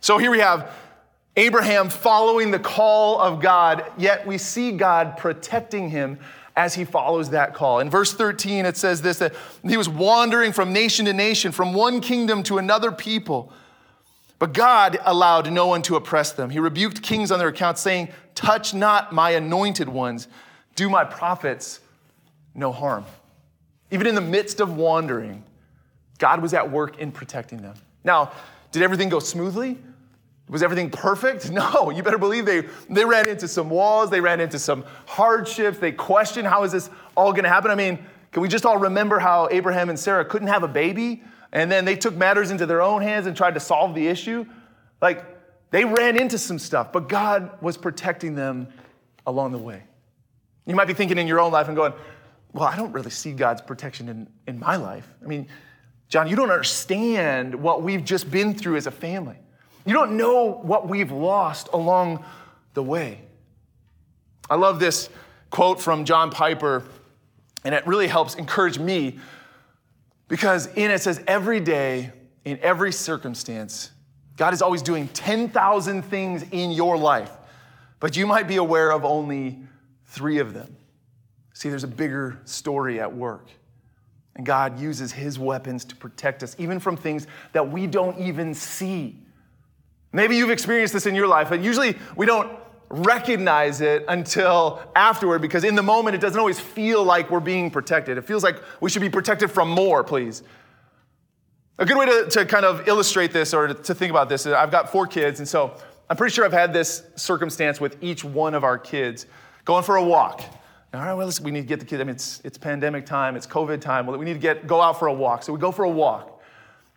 So 0.00 0.18
here 0.18 0.30
we 0.30 0.38
have 0.38 0.72
Abraham 1.36 1.90
following 1.90 2.50
the 2.50 2.58
call 2.58 3.20
of 3.20 3.40
God, 3.40 3.84
yet 3.98 4.26
we 4.26 4.38
see 4.38 4.72
God 4.72 5.18
protecting 5.18 5.90
him 5.90 6.18
as 6.56 6.74
he 6.74 6.84
follows 6.84 7.30
that 7.30 7.52
call. 7.52 7.80
In 7.80 7.90
verse 7.90 8.14
13, 8.14 8.64
it 8.64 8.76
says 8.76 9.02
this 9.02 9.18
that 9.18 9.34
he 9.62 9.76
was 9.76 9.88
wandering 9.88 10.52
from 10.52 10.72
nation 10.72 11.04
to 11.04 11.12
nation, 11.12 11.52
from 11.52 11.74
one 11.74 12.00
kingdom 12.00 12.42
to 12.44 12.56
another 12.58 12.90
people. 12.90 13.52
But 14.38 14.54
God 14.54 14.98
allowed 15.04 15.50
no 15.52 15.66
one 15.66 15.82
to 15.82 15.96
oppress 15.96 16.32
them. 16.32 16.50
He 16.50 16.58
rebuked 16.58 17.02
kings 17.02 17.30
on 17.30 17.38
their 17.38 17.48
account, 17.48 17.78
saying, 17.78 18.08
Touch 18.34 18.74
not 18.74 19.12
my 19.12 19.30
anointed 19.30 19.88
ones, 19.88 20.28
do 20.74 20.88
my 20.88 21.04
prophets 21.04 21.80
no 22.54 22.72
harm. 22.72 23.04
Even 23.90 24.06
in 24.06 24.14
the 24.14 24.20
midst 24.20 24.60
of 24.60 24.76
wandering, 24.76 25.44
God 26.18 26.40
was 26.40 26.54
at 26.54 26.70
work 26.70 26.98
in 26.98 27.12
protecting 27.12 27.62
them. 27.62 27.74
Now, 28.04 28.32
did 28.72 28.82
everything 28.82 29.08
go 29.08 29.18
smoothly? 29.18 29.78
Was 30.48 30.62
everything 30.62 30.90
perfect? 30.90 31.50
No, 31.56 31.90
you 31.90 32.02
better 32.02 32.18
believe 32.18 32.46
they, 32.46 32.62
they 32.88 33.04
ran 33.04 33.28
into 33.28 33.48
some 33.48 33.70
walls, 33.70 34.10
they 34.10 34.20
ran 34.20 34.40
into 34.40 34.58
some 34.58 34.84
hardships, 35.06 35.78
they 35.78 35.92
questioned 35.92 36.46
how 36.46 36.62
is 36.64 36.72
this 36.72 36.90
all 37.16 37.32
gonna 37.32 37.48
happen? 37.48 37.70
I 37.70 37.74
mean, 37.74 38.04
can 38.32 38.42
we 38.42 38.48
just 38.48 38.66
all 38.66 38.78
remember 38.78 39.18
how 39.18 39.48
Abraham 39.50 39.88
and 39.88 39.98
Sarah 39.98 40.24
couldn't 40.24 40.48
have 40.48 40.62
a 40.62 40.68
baby? 40.68 41.22
And 41.52 41.72
then 41.72 41.84
they 41.84 41.96
took 41.96 42.14
matters 42.14 42.50
into 42.50 42.66
their 42.66 42.82
own 42.82 43.00
hands 43.00 43.26
and 43.26 43.36
tried 43.36 43.54
to 43.54 43.60
solve 43.60 43.94
the 43.94 44.06
issue? 44.06 44.44
Like, 45.00 45.24
they 45.70 45.84
ran 45.84 46.20
into 46.20 46.38
some 46.38 46.58
stuff, 46.58 46.92
but 46.92 47.08
God 47.08 47.62
was 47.62 47.76
protecting 47.76 48.34
them 48.34 48.68
along 49.26 49.52
the 49.52 49.58
way. 49.58 49.82
You 50.66 50.74
might 50.74 50.86
be 50.86 50.94
thinking 50.94 51.18
in 51.18 51.26
your 51.26 51.40
own 51.40 51.52
life 51.52 51.68
and 51.68 51.76
going, 51.76 51.92
well, 52.52 52.64
I 52.64 52.76
don't 52.76 52.92
really 52.92 53.10
see 53.10 53.32
God's 53.32 53.62
protection 53.62 54.08
in, 54.08 54.28
in 54.46 54.58
my 54.58 54.76
life. 54.76 55.08
I 55.22 55.26
mean, 55.26 55.48
John, 56.08 56.28
you 56.28 56.36
don't 56.36 56.50
understand 56.50 57.54
what 57.54 57.82
we've 57.82 58.04
just 58.04 58.30
been 58.30 58.54
through 58.54 58.76
as 58.76 58.86
a 58.86 58.90
family. 58.90 59.36
You 59.86 59.94
don't 59.94 60.16
know 60.16 60.50
what 60.50 60.88
we've 60.88 61.12
lost 61.12 61.68
along 61.72 62.24
the 62.74 62.82
way. 62.82 63.20
I 64.50 64.56
love 64.56 64.78
this 64.78 65.08
quote 65.50 65.80
from 65.80 66.04
John 66.04 66.30
Piper, 66.30 66.82
and 67.64 67.74
it 67.74 67.86
really 67.86 68.08
helps 68.08 68.34
encourage 68.34 68.78
me 68.78 69.18
because 70.28 70.66
in 70.74 70.90
it 70.90 71.00
says, 71.00 71.22
every 71.26 71.60
day, 71.60 72.12
in 72.44 72.58
every 72.60 72.92
circumstance, 72.92 73.90
God 74.36 74.52
is 74.52 74.60
always 74.60 74.82
doing 74.82 75.08
10,000 75.08 76.02
things 76.02 76.44
in 76.50 76.72
your 76.72 76.98
life, 76.98 77.30
but 78.00 78.16
you 78.16 78.26
might 78.26 78.48
be 78.48 78.56
aware 78.56 78.90
of 78.92 79.04
only 79.04 79.58
three 80.06 80.38
of 80.38 80.52
them. 80.52 80.76
See, 81.54 81.70
there's 81.70 81.84
a 81.84 81.88
bigger 81.88 82.38
story 82.44 83.00
at 83.00 83.14
work. 83.14 83.48
And 84.34 84.44
God 84.44 84.78
uses 84.78 85.12
his 85.12 85.38
weapons 85.38 85.84
to 85.86 85.96
protect 85.96 86.42
us, 86.42 86.54
even 86.58 86.78
from 86.78 86.96
things 86.96 87.26
that 87.52 87.70
we 87.70 87.86
don't 87.86 88.18
even 88.18 88.52
see. 88.52 89.16
Maybe 90.16 90.34
you've 90.34 90.48
experienced 90.48 90.94
this 90.94 91.04
in 91.04 91.14
your 91.14 91.26
life, 91.26 91.50
but 91.50 91.60
usually 91.60 91.94
we 92.16 92.24
don't 92.24 92.50
recognize 92.88 93.82
it 93.82 94.02
until 94.08 94.80
afterward 94.96 95.42
because 95.42 95.62
in 95.62 95.74
the 95.74 95.82
moment 95.82 96.14
it 96.14 96.22
doesn't 96.22 96.38
always 96.38 96.58
feel 96.58 97.04
like 97.04 97.30
we're 97.30 97.38
being 97.38 97.70
protected. 97.70 98.16
It 98.16 98.22
feels 98.22 98.42
like 98.42 98.56
we 98.80 98.88
should 98.88 99.02
be 99.02 99.10
protected 99.10 99.50
from 99.50 99.68
more, 99.68 100.02
please. 100.02 100.42
A 101.76 101.84
good 101.84 101.98
way 101.98 102.06
to, 102.06 102.30
to 102.30 102.46
kind 102.46 102.64
of 102.64 102.88
illustrate 102.88 103.30
this 103.30 103.52
or 103.52 103.74
to, 103.74 103.94
think 103.94 104.08
about 104.08 104.30
this 104.30 104.46
is 104.46 104.54
I've 104.54 104.70
got 104.70 104.90
four 104.90 105.06
kids, 105.06 105.40
and 105.40 105.46
so 105.46 105.76
I'm 106.08 106.16
pretty 106.16 106.32
sure 106.32 106.46
I've 106.46 106.52
had 106.52 106.72
this 106.72 107.02
circumstance 107.16 107.78
with 107.78 108.02
each 108.02 108.24
one 108.24 108.54
of 108.54 108.64
our 108.64 108.78
kids 108.78 109.26
going 109.66 109.84
for 109.84 109.96
a 109.96 110.02
walk. 110.02 110.40
All 110.94 111.02
right, 111.02 111.12
well, 111.12 111.26
listen, 111.26 111.44
we 111.44 111.50
need 111.50 111.60
to 111.60 111.66
get 111.66 111.78
the 111.78 111.84
kids. 111.84 112.00
I 112.00 112.04
mean, 112.04 112.14
it's, 112.14 112.40
it's 112.42 112.56
pandemic 112.56 113.04
time, 113.04 113.36
it's 113.36 113.46
COVID 113.46 113.82
time. 113.82 114.06
Well, 114.06 114.16
we 114.16 114.24
need 114.24 114.32
to 114.32 114.38
get 114.38 114.66
go 114.66 114.80
out 114.80 114.98
for 114.98 115.08
a 115.08 115.12
walk. 115.12 115.42
So 115.42 115.52
we 115.52 115.58
go 115.58 115.72
for 115.72 115.84
a 115.84 115.90
walk. 115.90 116.42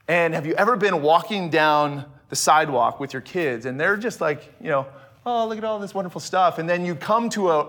And 0.07 0.33
have 0.33 0.45
you 0.45 0.53
ever 0.53 0.77
been 0.77 1.01
walking 1.01 1.49
down 1.49 2.05
the 2.29 2.35
sidewalk 2.35 2.99
with 2.99 3.13
your 3.13 3.21
kids, 3.21 3.65
and 3.65 3.79
they're 3.79 3.97
just 3.97 4.21
like, 4.21 4.53
you 4.61 4.69
know, 4.69 4.85
oh, 5.25 5.47
look 5.47 5.57
at 5.57 5.63
all 5.63 5.79
this 5.79 5.93
wonderful 5.93 6.21
stuff. 6.21 6.57
And 6.57 6.67
then 6.67 6.85
you 6.85 6.95
come 6.95 7.29
to 7.29 7.49
a, 7.49 7.59
a, 7.59 7.63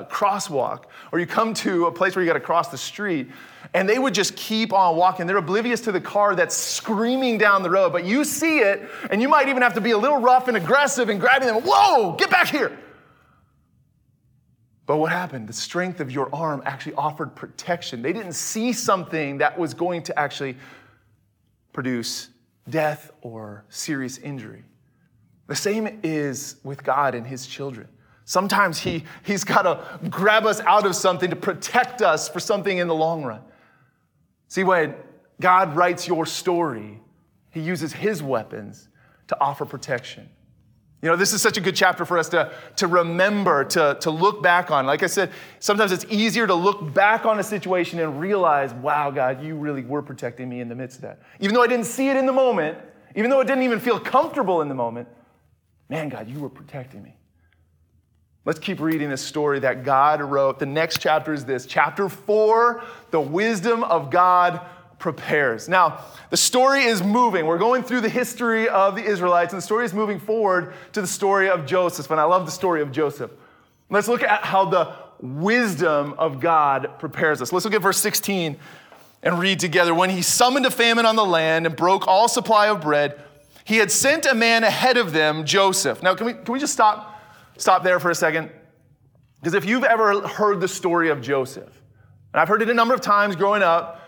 a 0.00 0.08
crosswalk, 0.10 0.84
or 1.12 1.18
you 1.18 1.26
come 1.26 1.54
to 1.54 1.86
a 1.86 1.92
place 1.92 2.16
where 2.16 2.24
you 2.24 2.28
got 2.28 2.34
to 2.38 2.40
cross 2.40 2.68
the 2.68 2.78
street, 2.78 3.28
and 3.74 3.88
they 3.88 3.98
would 3.98 4.14
just 4.14 4.34
keep 4.36 4.72
on 4.72 4.96
walking. 4.96 5.26
They're 5.26 5.36
oblivious 5.36 5.80
to 5.82 5.92
the 5.92 6.00
car 6.00 6.34
that's 6.34 6.56
screaming 6.56 7.38
down 7.38 7.62
the 7.62 7.70
road, 7.70 7.92
but 7.92 8.04
you 8.04 8.24
see 8.24 8.58
it, 8.58 8.88
and 9.10 9.20
you 9.20 9.28
might 9.28 9.48
even 9.48 9.62
have 9.62 9.74
to 9.74 9.80
be 9.80 9.90
a 9.90 9.98
little 9.98 10.18
rough 10.18 10.48
and 10.48 10.56
aggressive 10.56 11.08
and 11.08 11.20
grabbing 11.20 11.48
them. 11.48 11.62
Whoa, 11.64 12.16
get 12.16 12.30
back 12.30 12.48
here. 12.48 12.76
But 14.86 14.98
what 14.98 15.10
happened? 15.10 15.48
The 15.48 15.52
strength 15.52 15.98
of 15.98 16.12
your 16.12 16.32
arm 16.32 16.62
actually 16.64 16.94
offered 16.94 17.34
protection. 17.34 18.02
They 18.02 18.12
didn't 18.12 18.34
see 18.34 18.72
something 18.72 19.38
that 19.38 19.58
was 19.58 19.74
going 19.74 20.04
to 20.04 20.18
actually 20.18 20.56
produce 21.72 22.28
death 22.68 23.12
or 23.22 23.64
serious 23.68 24.18
injury. 24.18 24.64
The 25.46 25.56
same 25.56 26.00
is 26.02 26.56
with 26.64 26.82
God 26.82 27.14
and 27.14 27.26
His 27.26 27.46
children. 27.46 27.88
Sometimes 28.24 28.78
he, 28.78 29.04
He's 29.24 29.44
got 29.44 29.62
to 29.62 30.08
grab 30.08 30.46
us 30.46 30.60
out 30.60 30.84
of 30.84 30.96
something 30.96 31.30
to 31.30 31.36
protect 31.36 32.02
us 32.02 32.28
for 32.28 32.40
something 32.40 32.78
in 32.78 32.88
the 32.88 32.94
long 32.94 33.22
run. 33.22 33.40
See, 34.48 34.64
when 34.64 34.94
God 35.40 35.76
writes 35.76 36.08
your 36.08 36.26
story, 36.26 37.00
He 37.50 37.60
uses 37.60 37.92
His 37.92 38.22
weapons 38.22 38.88
to 39.28 39.40
offer 39.40 39.64
protection. 39.64 40.28
You 41.02 41.10
know, 41.10 41.16
this 41.16 41.32
is 41.34 41.42
such 41.42 41.58
a 41.58 41.60
good 41.60 41.76
chapter 41.76 42.04
for 42.04 42.18
us 42.18 42.30
to, 42.30 42.50
to 42.76 42.86
remember, 42.86 43.64
to, 43.64 43.98
to 44.00 44.10
look 44.10 44.42
back 44.42 44.70
on. 44.70 44.86
Like 44.86 45.02
I 45.02 45.06
said, 45.06 45.30
sometimes 45.60 45.92
it's 45.92 46.06
easier 46.08 46.46
to 46.46 46.54
look 46.54 46.94
back 46.94 47.26
on 47.26 47.38
a 47.38 47.42
situation 47.42 48.00
and 48.00 48.18
realize, 48.18 48.72
wow, 48.72 49.10
God, 49.10 49.44
you 49.44 49.56
really 49.56 49.82
were 49.82 50.02
protecting 50.02 50.48
me 50.48 50.60
in 50.60 50.68
the 50.68 50.74
midst 50.74 50.96
of 50.96 51.02
that. 51.02 51.20
Even 51.38 51.54
though 51.54 51.62
I 51.62 51.66
didn't 51.66 51.86
see 51.86 52.08
it 52.08 52.16
in 52.16 52.24
the 52.24 52.32
moment, 52.32 52.78
even 53.14 53.30
though 53.30 53.40
it 53.40 53.46
didn't 53.46 53.64
even 53.64 53.78
feel 53.78 54.00
comfortable 54.00 54.62
in 54.62 54.68
the 54.68 54.74
moment, 54.74 55.06
man, 55.90 56.08
God, 56.08 56.28
you 56.28 56.40
were 56.40 56.48
protecting 56.48 57.02
me. 57.02 57.14
Let's 58.46 58.58
keep 58.58 58.80
reading 58.80 59.10
this 59.10 59.22
story 59.22 59.58
that 59.60 59.84
God 59.84 60.22
wrote. 60.22 60.60
The 60.60 60.66
next 60.66 61.00
chapter 61.00 61.32
is 61.32 61.44
this 61.44 61.66
chapter 61.66 62.08
four, 62.08 62.82
the 63.10 63.20
wisdom 63.20 63.84
of 63.84 64.08
God 64.10 64.60
prepares. 64.98 65.68
Now, 65.68 66.00
the 66.30 66.36
story 66.36 66.84
is 66.84 67.02
moving. 67.02 67.46
We're 67.46 67.58
going 67.58 67.82
through 67.82 68.00
the 68.00 68.08
history 68.08 68.68
of 68.68 68.96
the 68.96 69.04
Israelites, 69.04 69.52
and 69.52 69.58
the 69.58 69.64
story 69.66 69.84
is 69.84 69.92
moving 69.92 70.18
forward 70.18 70.74
to 70.92 71.00
the 71.00 71.06
story 71.06 71.48
of 71.48 71.66
Joseph. 71.66 72.10
And 72.10 72.20
I 72.20 72.24
love 72.24 72.46
the 72.46 72.52
story 72.52 72.82
of 72.82 72.92
Joseph. 72.92 73.30
Let's 73.90 74.08
look 74.08 74.22
at 74.22 74.44
how 74.44 74.64
the 74.64 74.94
wisdom 75.20 76.14
of 76.18 76.40
God 76.40 76.98
prepares 76.98 77.40
us. 77.40 77.52
Let's 77.52 77.64
look 77.64 77.74
at 77.74 77.82
verse 77.82 77.98
16 77.98 78.56
and 79.22 79.38
read 79.38 79.60
together. 79.60 79.94
When 79.94 80.10
he 80.10 80.22
summoned 80.22 80.66
a 80.66 80.70
famine 80.70 81.06
on 81.06 81.16
the 81.16 81.24
land 81.24 81.66
and 81.66 81.76
broke 81.76 82.06
all 82.06 82.28
supply 82.28 82.68
of 82.68 82.80
bread, 82.80 83.20
he 83.64 83.76
had 83.78 83.90
sent 83.90 84.26
a 84.26 84.34
man 84.34 84.64
ahead 84.64 84.96
of 84.96 85.12
them, 85.12 85.44
Joseph. 85.44 86.02
Now, 86.02 86.14
can 86.14 86.26
we, 86.26 86.34
can 86.34 86.52
we 86.52 86.58
just 86.58 86.72
stop, 86.72 87.20
stop 87.56 87.82
there 87.82 87.98
for 87.98 88.10
a 88.10 88.14
second? 88.14 88.50
Because 89.40 89.54
if 89.54 89.64
you've 89.64 89.84
ever 89.84 90.26
heard 90.26 90.60
the 90.60 90.68
story 90.68 91.10
of 91.10 91.20
Joseph, 91.20 91.82
and 92.32 92.40
I've 92.40 92.48
heard 92.48 92.62
it 92.62 92.70
a 92.70 92.74
number 92.74 92.94
of 92.94 93.00
times 93.00 93.36
growing 93.36 93.62
up, 93.62 94.05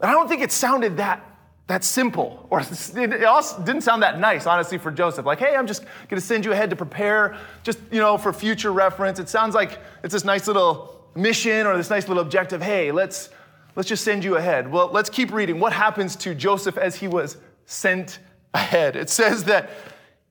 and 0.00 0.10
I 0.10 0.12
don't 0.12 0.28
think 0.28 0.42
it 0.42 0.52
sounded 0.52 0.96
that, 0.98 1.24
that 1.66 1.84
simple, 1.84 2.46
or 2.50 2.60
it 2.94 3.24
also 3.24 3.62
didn't 3.62 3.82
sound 3.82 4.02
that 4.02 4.20
nice, 4.20 4.46
honestly, 4.46 4.78
for 4.78 4.90
Joseph. 4.90 5.26
Like, 5.26 5.38
hey, 5.38 5.56
I'm 5.56 5.66
just 5.66 5.84
gonna 6.08 6.20
send 6.20 6.44
you 6.44 6.52
ahead 6.52 6.70
to 6.70 6.76
prepare, 6.76 7.36
just, 7.62 7.78
you 7.90 8.00
know, 8.00 8.16
for 8.16 8.32
future 8.32 8.72
reference. 8.72 9.18
It 9.18 9.28
sounds 9.28 9.54
like 9.54 9.78
it's 10.02 10.12
this 10.12 10.24
nice 10.24 10.46
little 10.46 10.94
mission 11.14 11.66
or 11.66 11.76
this 11.76 11.90
nice 11.90 12.08
little 12.08 12.22
objective. 12.22 12.62
Hey, 12.62 12.92
let's, 12.92 13.30
let's 13.76 13.88
just 13.88 14.04
send 14.04 14.24
you 14.24 14.36
ahead. 14.36 14.70
Well, 14.70 14.90
let's 14.92 15.10
keep 15.10 15.32
reading. 15.32 15.58
What 15.60 15.72
happens 15.72 16.16
to 16.16 16.34
Joseph 16.34 16.78
as 16.78 16.96
he 16.96 17.08
was 17.08 17.36
sent 17.66 18.20
ahead? 18.54 18.96
It 18.96 19.10
says 19.10 19.44
that 19.44 19.70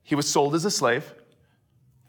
he 0.04 0.16
was 0.16 0.28
sold 0.28 0.56
as 0.56 0.64
a 0.64 0.72
slave. 0.72 1.14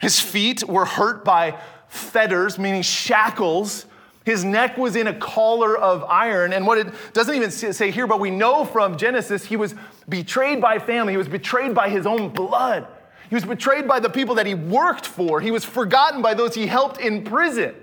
His 0.00 0.20
feet 0.20 0.62
were 0.62 0.84
hurt 0.84 1.24
by 1.24 1.58
fetters, 1.88 2.58
meaning 2.58 2.82
shackles 2.82 3.86
his 4.28 4.44
neck 4.44 4.76
was 4.76 4.94
in 4.94 5.06
a 5.06 5.14
collar 5.14 5.74
of 5.74 6.04
iron. 6.04 6.52
And 6.52 6.66
what 6.66 6.76
it 6.76 6.88
doesn't 7.14 7.34
even 7.34 7.50
say 7.50 7.90
here, 7.90 8.06
but 8.06 8.20
we 8.20 8.30
know 8.30 8.62
from 8.66 8.98
Genesis, 8.98 9.42
he 9.42 9.56
was 9.56 9.74
betrayed 10.06 10.60
by 10.60 10.78
family. 10.78 11.14
He 11.14 11.16
was 11.16 11.28
betrayed 11.28 11.74
by 11.74 11.88
his 11.88 12.06
own 12.06 12.28
blood. 12.28 12.86
He 13.30 13.34
was 13.34 13.46
betrayed 13.46 13.88
by 13.88 14.00
the 14.00 14.10
people 14.10 14.34
that 14.34 14.44
he 14.44 14.52
worked 14.52 15.06
for. 15.06 15.40
He 15.40 15.50
was 15.50 15.64
forgotten 15.64 16.20
by 16.20 16.34
those 16.34 16.54
he 16.54 16.66
helped 16.66 17.00
in 17.00 17.24
prison. 17.24 17.74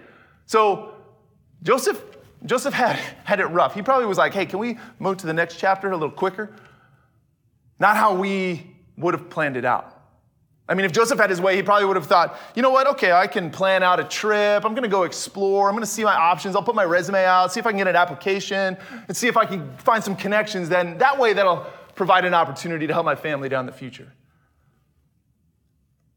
So 0.46 0.94
Joseph, 1.64 2.00
Joseph 2.46 2.76
had, 2.76 2.98
had 3.24 3.40
it 3.40 3.48
rough. 3.48 3.74
He 3.74 3.82
probably 3.82 4.06
was 4.06 4.20
like, 4.20 4.36
hey, 4.36 4.46
can 4.46 4.60
we 4.60 4.78
move 5.00 5.18
to 5.18 5.26
the 5.26 5.34
next 5.34 5.58
chapter 5.58 5.90
a 5.90 5.98
little 5.98 6.12
quicker? 6.12 6.56
Not 7.80 7.98
how 7.98 8.14
we 8.14 8.68
would 8.98 9.16
have 9.16 9.32
planned 9.32 9.58
it 9.58 9.66
out. 9.66 9.95
I 10.68 10.74
mean, 10.74 10.86
if 10.86 10.92
Joseph 10.92 11.20
had 11.20 11.30
his 11.30 11.40
way, 11.40 11.56
he 11.56 11.62
probably 11.62 11.86
would 11.86 11.96
have 11.96 12.08
thought, 12.08 12.40
you 12.56 12.64
know 12.64 12.72
what, 12.72 12.88
okay, 12.88 13.12
I 13.12 13.28
can 13.28 13.52
plan 13.52 13.84
out 13.84 14.00
a 14.00 14.04
trip. 14.04 14.66
I'm 14.66 14.74
gonna 14.74 14.88
go 14.88 15.04
explore. 15.04 15.70
I'm 15.70 15.76
gonna 15.76 15.86
see 15.86 16.04
my 16.04 16.16
options. 16.16 16.56
I'll 16.56 16.64
put 16.64 16.74
my 16.74 16.86
resume 16.86 17.24
out, 17.24 17.54
see 17.54 17.60
if 17.60 17.68
I 17.68 17.72
can 17.72 17.78
get 17.78 17.88
an 17.88 17.96
application, 17.96 18.76
and 19.08 19.16
see 19.16 19.28
if 19.28 19.38
I 19.38 19.46
can 19.46 19.78
find 19.78 20.04
some 20.04 20.16
connections. 20.16 20.68
Then 20.68 20.98
that 20.98 21.20
way, 21.20 21.34
that'll 21.34 21.68
provide 21.94 22.26
an 22.26 22.34
opportunity 22.34 22.88
to 22.88 22.94
help 22.94 23.06
my 23.06 23.16
family 23.16 23.48
down 23.48 23.68
the 23.68 23.72
future. 23.72 24.12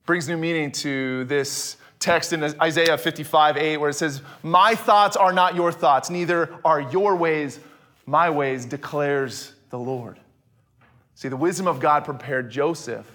Brings 0.07 0.27
new 0.29 0.39
meaning 0.39 0.73
to 0.73 1.25
this 1.25 1.77
text 1.99 2.33
in 2.33 2.43
Isaiah 2.63 2.97
55 2.97 3.59
8, 3.59 3.77
where 3.77 3.91
it 3.91 3.95
says, 3.95 4.23
My 4.43 4.75
thoughts 4.75 5.17
are 5.17 5.33
not 5.33 5.55
your 5.55 5.73
thoughts, 5.73 6.09
neither 6.09 6.55
are 6.65 6.81
your 6.81 7.17
ways 7.17 7.61
my 8.09 8.31
ways, 8.31 8.65
declares 8.65 9.53
the 9.69 9.79
Lord. 9.79 10.19
See, 11.15 11.29
the 11.29 11.37
wisdom 11.37 11.69
of 11.69 11.79
God 11.79 12.07
prepared 12.07 12.51
Joseph 12.51 13.07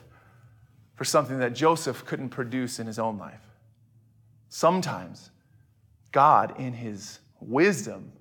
for 0.96 1.04
something 1.06 1.40
that 1.40 1.54
Joseph 1.54 2.06
couldn't 2.06 2.30
produce 2.30 2.80
in 2.80 2.88
his 2.88 3.00
own 3.00 3.18
life. 3.18 3.42
Sometimes 4.50 5.32
God, 6.12 6.60
in 6.60 6.74
his 6.74 7.20
wisdom, 7.40 8.12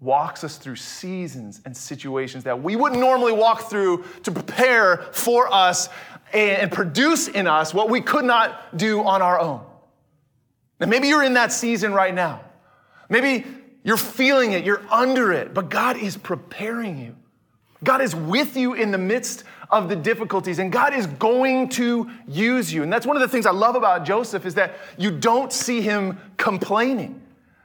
walks 0.00 0.44
us 0.44 0.56
through 0.56 0.76
seasons 0.76 1.60
and 1.64 1.76
situations 1.76 2.44
that 2.44 2.62
we 2.62 2.76
wouldn't 2.76 3.00
normally 3.00 3.32
walk 3.32 3.68
through 3.68 4.04
to 4.22 4.32
prepare 4.32 4.98
for 5.12 5.52
us 5.52 5.88
and 6.32 6.70
produce 6.70 7.28
in 7.28 7.46
us 7.46 7.74
what 7.74 7.90
we 7.90 8.00
could 8.00 8.24
not 8.24 8.76
do 8.76 9.02
on 9.02 9.20
our 9.20 9.38
own. 9.38 9.64
And 10.78 10.90
maybe 10.90 11.08
you're 11.08 11.24
in 11.24 11.34
that 11.34 11.52
season 11.52 11.92
right 11.92 12.14
now. 12.14 12.40
Maybe 13.08 13.44
you're 13.82 13.96
feeling 13.96 14.52
it, 14.52 14.64
you're 14.64 14.82
under 14.90 15.32
it, 15.32 15.52
but 15.52 15.68
God 15.68 15.96
is 15.96 16.16
preparing 16.16 16.98
you. 16.98 17.16
God 17.82 18.00
is 18.02 18.14
with 18.14 18.56
you 18.56 18.74
in 18.74 18.90
the 18.90 18.98
midst 18.98 19.44
of 19.70 19.88
the 19.88 19.96
difficulties, 19.96 20.58
and 20.58 20.72
God 20.72 20.94
is 20.94 21.06
going 21.06 21.68
to 21.70 22.10
use 22.26 22.72
you. 22.72 22.82
And 22.82 22.92
that's 22.92 23.06
one 23.06 23.16
of 23.16 23.22
the 23.22 23.28
things 23.28 23.46
I 23.46 23.52
love 23.52 23.76
about 23.76 24.04
Joseph 24.04 24.44
is 24.44 24.54
that 24.54 24.74
you 24.98 25.10
don't 25.10 25.52
see 25.52 25.80
him 25.80 26.18
complaining. 26.36 27.20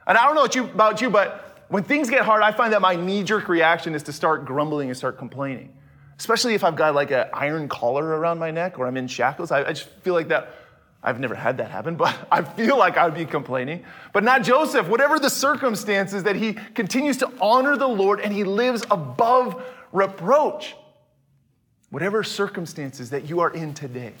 And 0.06 0.16
I 0.16 0.24
don't 0.24 0.34
know 0.34 0.64
about 0.64 1.00
you, 1.00 1.10
but 1.10 1.64
when 1.68 1.82
things 1.82 2.08
get 2.08 2.22
hard, 2.22 2.42
I 2.42 2.52
find 2.52 2.72
that 2.72 2.80
my 2.80 2.94
knee-jerk 2.94 3.48
reaction 3.48 3.94
is 3.94 4.04
to 4.04 4.12
start 4.12 4.44
grumbling 4.44 4.88
and 4.88 4.96
start 4.96 5.18
complaining. 5.18 5.72
Especially 6.18 6.54
if 6.54 6.64
I've 6.64 6.76
got 6.76 6.94
like 6.94 7.10
an 7.10 7.26
iron 7.32 7.68
collar 7.68 8.04
around 8.04 8.38
my 8.38 8.50
neck 8.50 8.78
or 8.78 8.86
I'm 8.86 8.96
in 8.96 9.08
shackles. 9.08 9.50
I, 9.50 9.64
I 9.64 9.72
just 9.72 9.88
feel 10.02 10.14
like 10.14 10.28
that 10.28 10.54
I've 11.02 11.20
never 11.20 11.34
had 11.34 11.58
that 11.58 11.70
happen, 11.70 11.96
but 11.96 12.16
I 12.30 12.42
feel 12.42 12.78
like 12.78 12.96
I 12.96 13.04
would 13.04 13.14
be 13.14 13.24
complaining. 13.24 13.84
But 14.12 14.24
not 14.24 14.42
Joseph. 14.42 14.88
Whatever 14.88 15.18
the 15.18 15.30
circumstances, 15.30 16.22
that 16.22 16.36
he 16.36 16.54
continues 16.74 17.16
to 17.18 17.32
honor 17.40 17.76
the 17.76 17.88
Lord 17.88 18.20
and 18.20 18.32
he 18.32 18.44
lives 18.44 18.84
above 18.90 19.62
reproach. 19.92 20.74
Whatever 21.90 22.22
circumstances 22.22 23.10
that 23.10 23.28
you 23.28 23.40
are 23.40 23.50
in 23.50 23.74
today, 23.74 24.12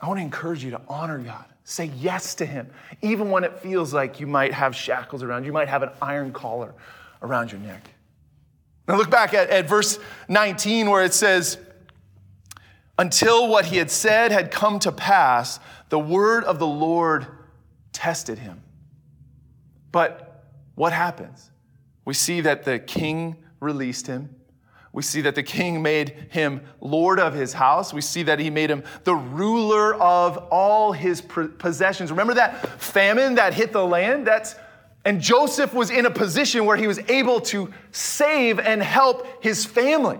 I 0.00 0.06
want 0.06 0.18
to 0.18 0.22
encourage 0.22 0.62
you 0.62 0.70
to 0.70 0.80
honor 0.88 1.18
God. 1.18 1.44
Say 1.64 1.90
yes 1.96 2.34
to 2.36 2.46
Him, 2.46 2.70
even 3.02 3.30
when 3.30 3.44
it 3.44 3.58
feels 3.58 3.92
like 3.92 4.20
you 4.20 4.26
might 4.26 4.54
have 4.54 4.74
shackles 4.74 5.22
around 5.22 5.44
you, 5.44 5.52
might 5.52 5.68
have 5.68 5.82
an 5.82 5.90
iron 6.00 6.32
collar 6.32 6.74
around 7.22 7.52
your 7.52 7.60
neck. 7.60 7.90
Now 8.86 8.96
look 8.96 9.10
back 9.10 9.34
at, 9.34 9.50
at 9.50 9.68
verse 9.68 9.98
19 10.28 10.88
where 10.88 11.04
it 11.04 11.12
says, 11.12 11.58
Until 12.98 13.48
what 13.48 13.66
he 13.66 13.76
had 13.76 13.90
said 13.90 14.32
had 14.32 14.50
come 14.50 14.78
to 14.80 14.92
pass, 14.92 15.60
the 15.90 15.98
word 15.98 16.44
of 16.44 16.58
the 16.58 16.66
Lord 16.66 17.26
tested 17.92 18.38
him. 18.38 18.62
But 19.92 20.44
what 20.74 20.92
happens? 20.92 21.50
We 22.04 22.14
see 22.14 22.40
that 22.42 22.64
the 22.64 22.78
king 22.78 23.36
released 23.60 24.06
him. 24.06 24.34
We 24.92 25.02
see 25.02 25.20
that 25.22 25.34
the 25.34 25.42
king 25.42 25.82
made 25.82 26.28
him 26.30 26.62
lord 26.80 27.20
of 27.20 27.34
his 27.34 27.52
house. 27.52 27.92
We 27.92 28.00
see 28.00 28.22
that 28.24 28.38
he 28.38 28.50
made 28.50 28.70
him 28.70 28.82
the 29.04 29.14
ruler 29.14 29.94
of 29.94 30.38
all 30.50 30.92
his 30.92 31.20
possessions. 31.20 32.10
Remember 32.10 32.34
that 32.34 32.80
famine 32.80 33.34
that 33.36 33.54
hit 33.54 33.72
the 33.72 33.84
land? 33.84 34.26
That's 34.26 34.54
and 35.04 35.22
Joseph 35.22 35.72
was 35.72 35.90
in 35.90 36.04
a 36.04 36.10
position 36.10 36.66
where 36.66 36.76
he 36.76 36.86
was 36.86 36.98
able 37.08 37.40
to 37.40 37.72
save 37.92 38.58
and 38.58 38.82
help 38.82 39.42
his 39.42 39.64
family. 39.64 40.18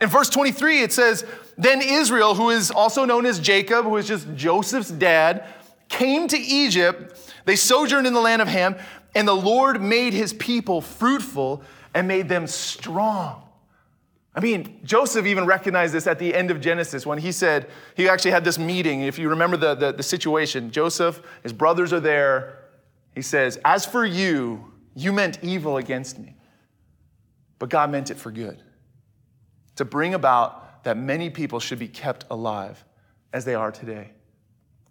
In 0.00 0.08
verse 0.08 0.28
23, 0.30 0.82
it 0.82 0.92
says, 0.92 1.24
Then 1.56 1.80
Israel, 1.80 2.34
who 2.34 2.50
is 2.50 2.72
also 2.72 3.04
known 3.04 3.24
as 3.24 3.38
Jacob, 3.38 3.84
who 3.84 3.96
is 3.96 4.08
just 4.08 4.34
Joseph's 4.34 4.90
dad, 4.90 5.46
came 5.88 6.26
to 6.26 6.36
Egypt. 6.36 7.32
They 7.44 7.54
sojourned 7.54 8.06
in 8.06 8.14
the 8.14 8.20
land 8.20 8.42
of 8.42 8.48
Ham, 8.48 8.74
and 9.14 9.28
the 9.28 9.36
Lord 9.36 9.80
made 9.80 10.12
his 10.12 10.32
people 10.32 10.80
fruitful 10.80 11.62
and 11.94 12.08
made 12.08 12.28
them 12.28 12.48
strong. 12.48 13.43
I 14.36 14.40
mean, 14.40 14.80
Joseph 14.82 15.26
even 15.26 15.46
recognized 15.46 15.94
this 15.94 16.08
at 16.08 16.18
the 16.18 16.34
end 16.34 16.50
of 16.50 16.60
Genesis 16.60 17.06
when 17.06 17.18
he 17.18 17.30
said, 17.30 17.68
he 17.96 18.08
actually 18.08 18.32
had 18.32 18.44
this 18.44 18.58
meeting. 18.58 19.02
If 19.02 19.18
you 19.18 19.28
remember 19.28 19.56
the, 19.56 19.74
the, 19.76 19.92
the, 19.92 20.02
situation, 20.02 20.72
Joseph, 20.72 21.22
his 21.44 21.52
brothers 21.52 21.92
are 21.92 22.00
there. 22.00 22.58
He 23.14 23.22
says, 23.22 23.60
As 23.64 23.86
for 23.86 24.04
you, 24.04 24.72
you 24.96 25.12
meant 25.12 25.38
evil 25.42 25.76
against 25.76 26.18
me, 26.18 26.34
but 27.60 27.68
God 27.68 27.90
meant 27.92 28.10
it 28.10 28.16
for 28.16 28.32
good, 28.32 28.60
to 29.76 29.84
bring 29.84 30.14
about 30.14 30.82
that 30.82 30.96
many 30.96 31.30
people 31.30 31.60
should 31.60 31.78
be 31.78 31.88
kept 31.88 32.24
alive 32.30 32.84
as 33.32 33.44
they 33.44 33.54
are 33.54 33.70
today. 33.70 34.10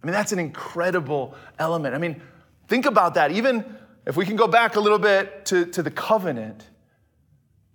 I 0.01 0.05
mean, 0.05 0.13
that's 0.13 0.31
an 0.31 0.39
incredible 0.39 1.35
element. 1.59 1.95
I 1.95 1.97
mean, 1.97 2.21
think 2.67 2.85
about 2.85 3.13
that. 3.15 3.31
Even 3.31 3.77
if 4.05 4.15
we 4.15 4.25
can 4.25 4.35
go 4.37 4.47
back 4.47 4.77
a 4.77 4.79
little 4.79 4.99
bit 4.99 5.45
to, 5.47 5.65
to 5.67 5.83
the 5.83 5.91
covenant, 5.91 6.67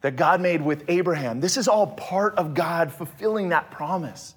that 0.00 0.16
God 0.16 0.40
made 0.40 0.62
with 0.62 0.84
Abraham. 0.88 1.40
This 1.40 1.56
is 1.56 1.68
all 1.68 1.88
part 1.88 2.36
of 2.36 2.54
God 2.54 2.92
fulfilling 2.92 3.48
that 3.50 3.70
promise. 3.70 4.34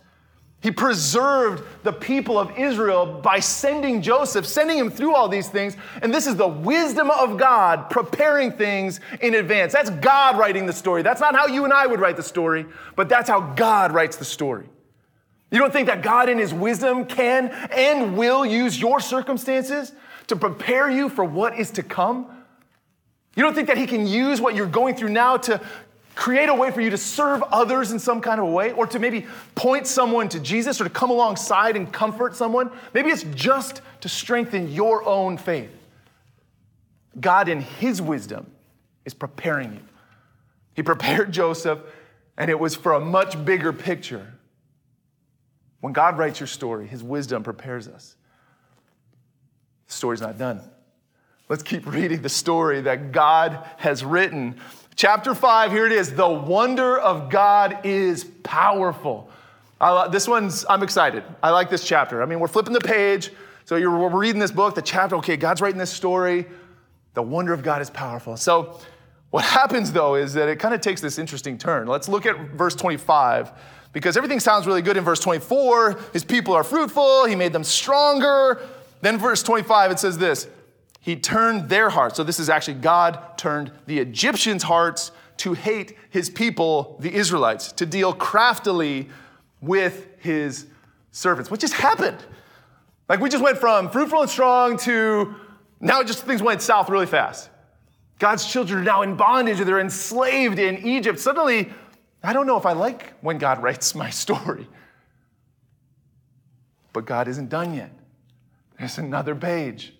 He 0.61 0.69
preserved 0.69 1.63
the 1.83 1.91
people 1.91 2.37
of 2.37 2.55
Israel 2.57 3.19
by 3.21 3.39
sending 3.39 4.03
Joseph, 4.03 4.45
sending 4.45 4.77
him 4.77 4.91
through 4.91 5.15
all 5.15 5.27
these 5.27 5.49
things. 5.49 5.75
And 6.03 6.13
this 6.13 6.27
is 6.27 6.35
the 6.35 6.47
wisdom 6.47 7.09
of 7.09 7.37
God 7.37 7.89
preparing 7.89 8.51
things 8.51 8.99
in 9.21 9.33
advance. 9.33 9.73
That's 9.73 9.89
God 9.89 10.37
writing 10.37 10.67
the 10.67 10.73
story. 10.73 11.01
That's 11.01 11.19
not 11.19 11.35
how 11.35 11.47
you 11.47 11.63
and 11.63 11.73
I 11.73 11.87
would 11.87 11.99
write 11.99 12.15
the 12.15 12.23
story, 12.23 12.67
but 12.95 13.09
that's 13.09 13.27
how 13.27 13.41
God 13.41 13.91
writes 13.91 14.17
the 14.17 14.25
story. 14.25 14.69
You 15.49 15.57
don't 15.57 15.73
think 15.73 15.87
that 15.87 16.03
God, 16.03 16.29
in 16.29 16.37
His 16.37 16.53
wisdom, 16.53 17.05
can 17.05 17.49
and 17.75 18.15
will 18.15 18.45
use 18.45 18.79
your 18.79 18.99
circumstances 18.99 19.91
to 20.27 20.35
prepare 20.35 20.89
you 20.89 21.09
for 21.09 21.25
what 21.25 21.57
is 21.57 21.71
to 21.71 21.83
come? 21.83 22.27
You 23.35 23.43
don't 23.43 23.53
think 23.53 23.67
that 23.67 23.77
He 23.77 23.87
can 23.87 24.05
use 24.05 24.41
what 24.41 24.55
you're 24.55 24.67
going 24.67 24.95
through 24.95 25.09
now 25.09 25.37
to 25.37 25.61
create 26.15 26.49
a 26.49 26.53
way 26.53 26.71
for 26.71 26.81
you 26.81 26.89
to 26.89 26.97
serve 26.97 27.41
others 27.43 27.91
in 27.91 27.99
some 27.99 28.21
kind 28.21 28.41
of 28.41 28.47
way, 28.47 28.73
or 28.73 28.85
to 28.87 28.99
maybe 28.99 29.25
point 29.55 29.87
someone 29.87 30.27
to 30.29 30.39
Jesus, 30.39 30.81
or 30.81 30.83
to 30.83 30.89
come 30.89 31.09
alongside 31.09 31.75
and 31.75 31.91
comfort 31.91 32.35
someone? 32.35 32.69
Maybe 32.93 33.09
it's 33.09 33.23
just 33.33 33.81
to 34.01 34.09
strengthen 34.09 34.71
your 34.71 35.07
own 35.07 35.37
faith. 35.37 35.71
God, 37.19 37.49
in 37.49 37.61
His 37.61 38.01
wisdom, 38.01 38.51
is 39.05 39.13
preparing 39.13 39.73
you. 39.73 39.81
He 40.73 40.83
prepared 40.83 41.31
Joseph, 41.31 41.79
and 42.37 42.49
it 42.49 42.59
was 42.59 42.75
for 42.75 42.93
a 42.93 42.99
much 42.99 43.43
bigger 43.45 43.73
picture. 43.73 44.33
When 45.79 45.93
God 45.93 46.17
writes 46.17 46.39
your 46.39 46.47
story, 46.47 46.87
His 46.87 47.03
wisdom 47.03 47.43
prepares 47.43 47.87
us. 47.87 48.15
The 49.87 49.93
story's 49.93 50.21
not 50.21 50.37
done. 50.37 50.61
Let's 51.51 51.63
keep 51.63 51.85
reading 51.85 52.21
the 52.21 52.29
story 52.29 52.79
that 52.79 53.11
God 53.11 53.67
has 53.75 54.05
written. 54.05 54.55
Chapter 54.95 55.35
5, 55.35 55.69
here 55.73 55.85
it 55.85 55.91
is. 55.91 56.13
The 56.13 56.25
wonder 56.25 56.97
of 56.97 57.29
God 57.29 57.85
is 57.85 58.23
powerful. 58.23 59.29
I, 59.81 60.07
this 60.07 60.29
one's, 60.29 60.63
I'm 60.69 60.81
excited. 60.81 61.25
I 61.43 61.49
like 61.49 61.69
this 61.69 61.85
chapter. 61.85 62.23
I 62.23 62.25
mean, 62.25 62.39
we're 62.39 62.47
flipping 62.47 62.71
the 62.71 62.79
page. 62.79 63.31
So 63.65 63.75
you're, 63.75 63.91
we're 63.91 64.17
reading 64.17 64.39
this 64.39 64.51
book, 64.51 64.75
the 64.75 64.81
chapter, 64.81 65.17
okay, 65.17 65.35
God's 65.35 65.59
writing 65.59 65.77
this 65.77 65.91
story. 65.91 66.45
The 67.15 67.21
wonder 67.21 67.51
of 67.51 67.63
God 67.63 67.81
is 67.81 67.89
powerful. 67.89 68.37
So 68.37 68.79
what 69.31 69.43
happens 69.43 69.91
though 69.91 70.15
is 70.15 70.33
that 70.35 70.47
it 70.47 70.57
kind 70.57 70.73
of 70.73 70.79
takes 70.79 71.01
this 71.01 71.19
interesting 71.19 71.57
turn. 71.57 71.85
Let's 71.85 72.07
look 72.07 72.25
at 72.25 72.39
verse 72.51 72.75
25 72.75 73.51
because 73.91 74.15
everything 74.15 74.39
sounds 74.39 74.67
really 74.67 74.81
good 74.81 74.95
in 74.95 75.03
verse 75.03 75.19
24. 75.19 75.99
His 76.13 76.23
people 76.23 76.53
are 76.53 76.63
fruitful, 76.63 77.25
he 77.25 77.35
made 77.35 77.51
them 77.51 77.65
stronger. 77.65 78.65
Then 79.01 79.17
verse 79.17 79.43
25, 79.43 79.91
it 79.91 79.99
says 79.99 80.17
this 80.17 80.47
he 81.01 81.15
turned 81.15 81.67
their 81.67 81.89
hearts. 81.89 82.15
So 82.15 82.23
this 82.23 82.39
is 82.39 82.47
actually 82.47 82.75
God 82.75 83.37
turned 83.37 83.71
the 83.87 83.99
Egyptians' 83.99 84.63
hearts 84.63 85.11
to 85.37 85.53
hate 85.53 85.97
his 86.11 86.29
people, 86.29 86.95
the 86.99 87.13
Israelites, 87.13 87.71
to 87.73 87.87
deal 87.87 88.13
craftily 88.13 89.09
with 89.59 90.07
his 90.19 90.67
servants. 91.11 91.49
What 91.49 91.59
just 91.59 91.73
happened? 91.73 92.23
Like 93.09 93.19
we 93.19 93.29
just 93.29 93.43
went 93.43 93.57
from 93.57 93.89
fruitful 93.89 94.21
and 94.21 94.29
strong 94.29 94.77
to 94.79 95.35
now 95.79 96.03
just 96.03 96.23
things 96.23 96.43
went 96.43 96.61
south 96.61 96.87
really 96.87 97.07
fast. 97.07 97.49
God's 98.19 98.45
children 98.45 98.81
are 98.81 98.83
now 98.83 99.01
in 99.01 99.15
bondage, 99.15 99.57
they're 99.57 99.79
enslaved 99.79 100.59
in 100.59 100.85
Egypt. 100.85 101.19
Suddenly, 101.19 101.71
I 102.23 102.33
don't 102.33 102.45
know 102.45 102.57
if 102.57 102.67
I 102.67 102.73
like 102.73 103.13
when 103.21 103.39
God 103.39 103.63
writes 103.63 103.95
my 103.95 104.11
story. 104.11 104.67
But 106.93 107.05
God 107.05 107.27
isn't 107.27 107.49
done 107.49 107.73
yet. 107.73 107.91
There's 108.77 108.99
another 108.99 109.33
page 109.33 109.93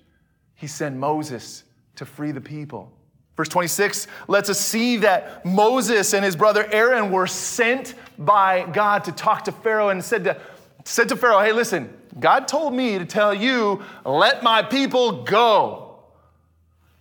he 0.62 0.68
sent 0.68 0.96
Moses 0.96 1.64
to 1.96 2.06
free 2.06 2.32
the 2.32 2.40
people. 2.40 2.92
Verse 3.36 3.50
26 3.50 4.06
lets 4.28 4.48
us 4.48 4.60
see 4.60 4.98
that 4.98 5.44
Moses 5.44 6.14
and 6.14 6.24
his 6.24 6.36
brother 6.36 6.68
Aaron 6.72 7.12
were 7.12 7.26
sent 7.26 7.96
by 8.20 8.68
God 8.72 9.04
to 9.06 9.12
talk 9.12 9.46
to 9.46 9.52
Pharaoh 9.52 9.90
and 9.90 10.04
said 10.04 10.24
to 10.26 10.40
said 10.86 11.10
to 11.10 11.16
Pharaoh, 11.16 11.40
Hey, 11.40 11.52
listen, 11.52 11.92
God 12.20 12.48
told 12.48 12.76
me 12.76 13.00
to 13.00 13.06
tell 13.06 13.34
you, 13.34 13.84
let 14.06 14.44
my 14.44 14.62
people 14.62 15.24
go. 15.24 16.04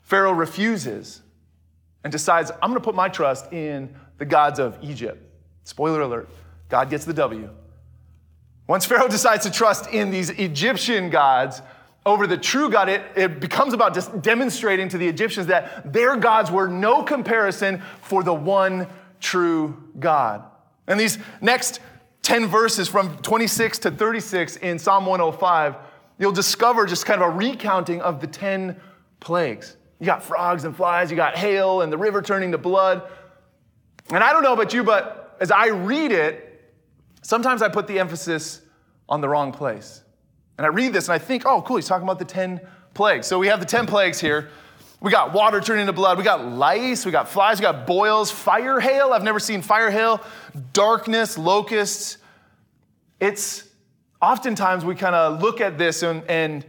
Pharaoh 0.02 0.32
refuses 0.32 1.20
and 2.02 2.10
decides, 2.10 2.50
I'm 2.50 2.70
going 2.70 2.74
to 2.74 2.80
put 2.80 2.94
my 2.94 3.08
trust 3.08 3.52
in 3.52 3.94
the 4.16 4.24
gods 4.24 4.58
of 4.58 4.78
Egypt. 4.82 5.22
Spoiler 5.64 6.00
alert, 6.00 6.30
God 6.70 6.88
gets 6.88 7.04
the 7.04 7.14
W. 7.14 7.50
Once 8.66 8.86
Pharaoh 8.86 9.08
decides 9.18 9.44
to 9.44 9.50
trust 9.50 9.90
in 9.90 10.10
these 10.10 10.30
Egyptian 10.30 11.10
gods 11.10 11.60
over 12.06 12.26
the 12.26 12.36
true 12.36 12.70
God, 12.70 12.88
it, 12.88 13.02
it 13.14 13.40
becomes 13.40 13.74
about 13.74 13.94
just 13.94 14.22
demonstrating 14.22 14.88
to 14.88 14.98
the 14.98 15.06
Egyptians 15.06 15.48
that 15.48 15.92
their 15.92 16.16
gods 16.16 16.50
were 16.50 16.66
no 16.66 17.02
comparison 17.02 17.82
for 18.00 18.22
the 18.22 18.32
one 18.32 18.86
true 19.20 19.76
God. 19.98 20.44
And 20.86 20.98
these 20.98 21.18
next 21.40 21.80
10 22.22 22.46
verses 22.46 22.88
from 22.88 23.16
26 23.18 23.80
to 23.80 23.90
36 23.90 24.56
in 24.56 24.78
Psalm 24.78 25.04
105, 25.06 25.76
you'll 26.18 26.32
discover 26.32 26.86
just 26.86 27.04
kind 27.04 27.20
of 27.22 27.28
a 27.28 27.36
recounting 27.36 28.00
of 28.00 28.20
the 28.20 28.26
10 28.26 28.80
plagues. 29.20 29.76
You 29.98 30.06
got 30.06 30.22
frogs 30.22 30.64
and 30.64 30.74
flies, 30.74 31.10
you 31.10 31.16
got 31.16 31.36
hail 31.36 31.82
and 31.82 31.92
the 31.92 31.98
river 31.98 32.22
turning 32.22 32.52
to 32.52 32.58
blood. 32.58 33.02
And 34.10 34.24
I 34.24 34.32
don't 34.32 34.42
know 34.42 34.54
about 34.54 34.72
you, 34.72 34.82
but 34.82 35.36
as 35.40 35.50
I 35.50 35.68
read 35.68 36.12
it, 36.12 36.72
sometimes 37.22 37.60
I 37.60 37.68
put 37.68 37.86
the 37.86 37.98
emphasis 37.98 38.62
on 39.08 39.20
the 39.20 39.28
wrong 39.28 39.52
place. 39.52 40.02
And 40.60 40.66
I 40.66 40.68
read 40.68 40.92
this 40.92 41.08
and 41.08 41.14
I 41.14 41.18
think, 41.18 41.46
oh, 41.46 41.62
cool, 41.62 41.76
he's 41.76 41.88
talking 41.88 42.02
about 42.02 42.18
the 42.18 42.24
10 42.26 42.60
plagues. 42.92 43.26
So 43.26 43.38
we 43.38 43.46
have 43.46 43.60
the 43.60 43.64
10 43.64 43.86
plagues 43.86 44.20
here. 44.20 44.50
We 45.00 45.10
got 45.10 45.32
water 45.32 45.58
turning 45.58 45.86
to 45.86 45.94
blood. 45.94 46.18
We 46.18 46.22
got 46.22 46.44
lice. 46.44 47.06
We 47.06 47.12
got 47.12 47.30
flies. 47.30 47.58
We 47.58 47.62
got 47.62 47.86
boils. 47.86 48.30
Fire 48.30 48.78
hail. 48.78 49.14
I've 49.14 49.22
never 49.22 49.40
seen 49.40 49.62
fire 49.62 49.90
hail. 49.90 50.22
Darkness, 50.74 51.38
locusts. 51.38 52.18
It's 53.20 53.70
oftentimes 54.20 54.84
we 54.84 54.94
kind 54.96 55.14
of 55.14 55.40
look 55.40 55.62
at 55.62 55.78
this 55.78 56.02
and, 56.02 56.22
and 56.28 56.66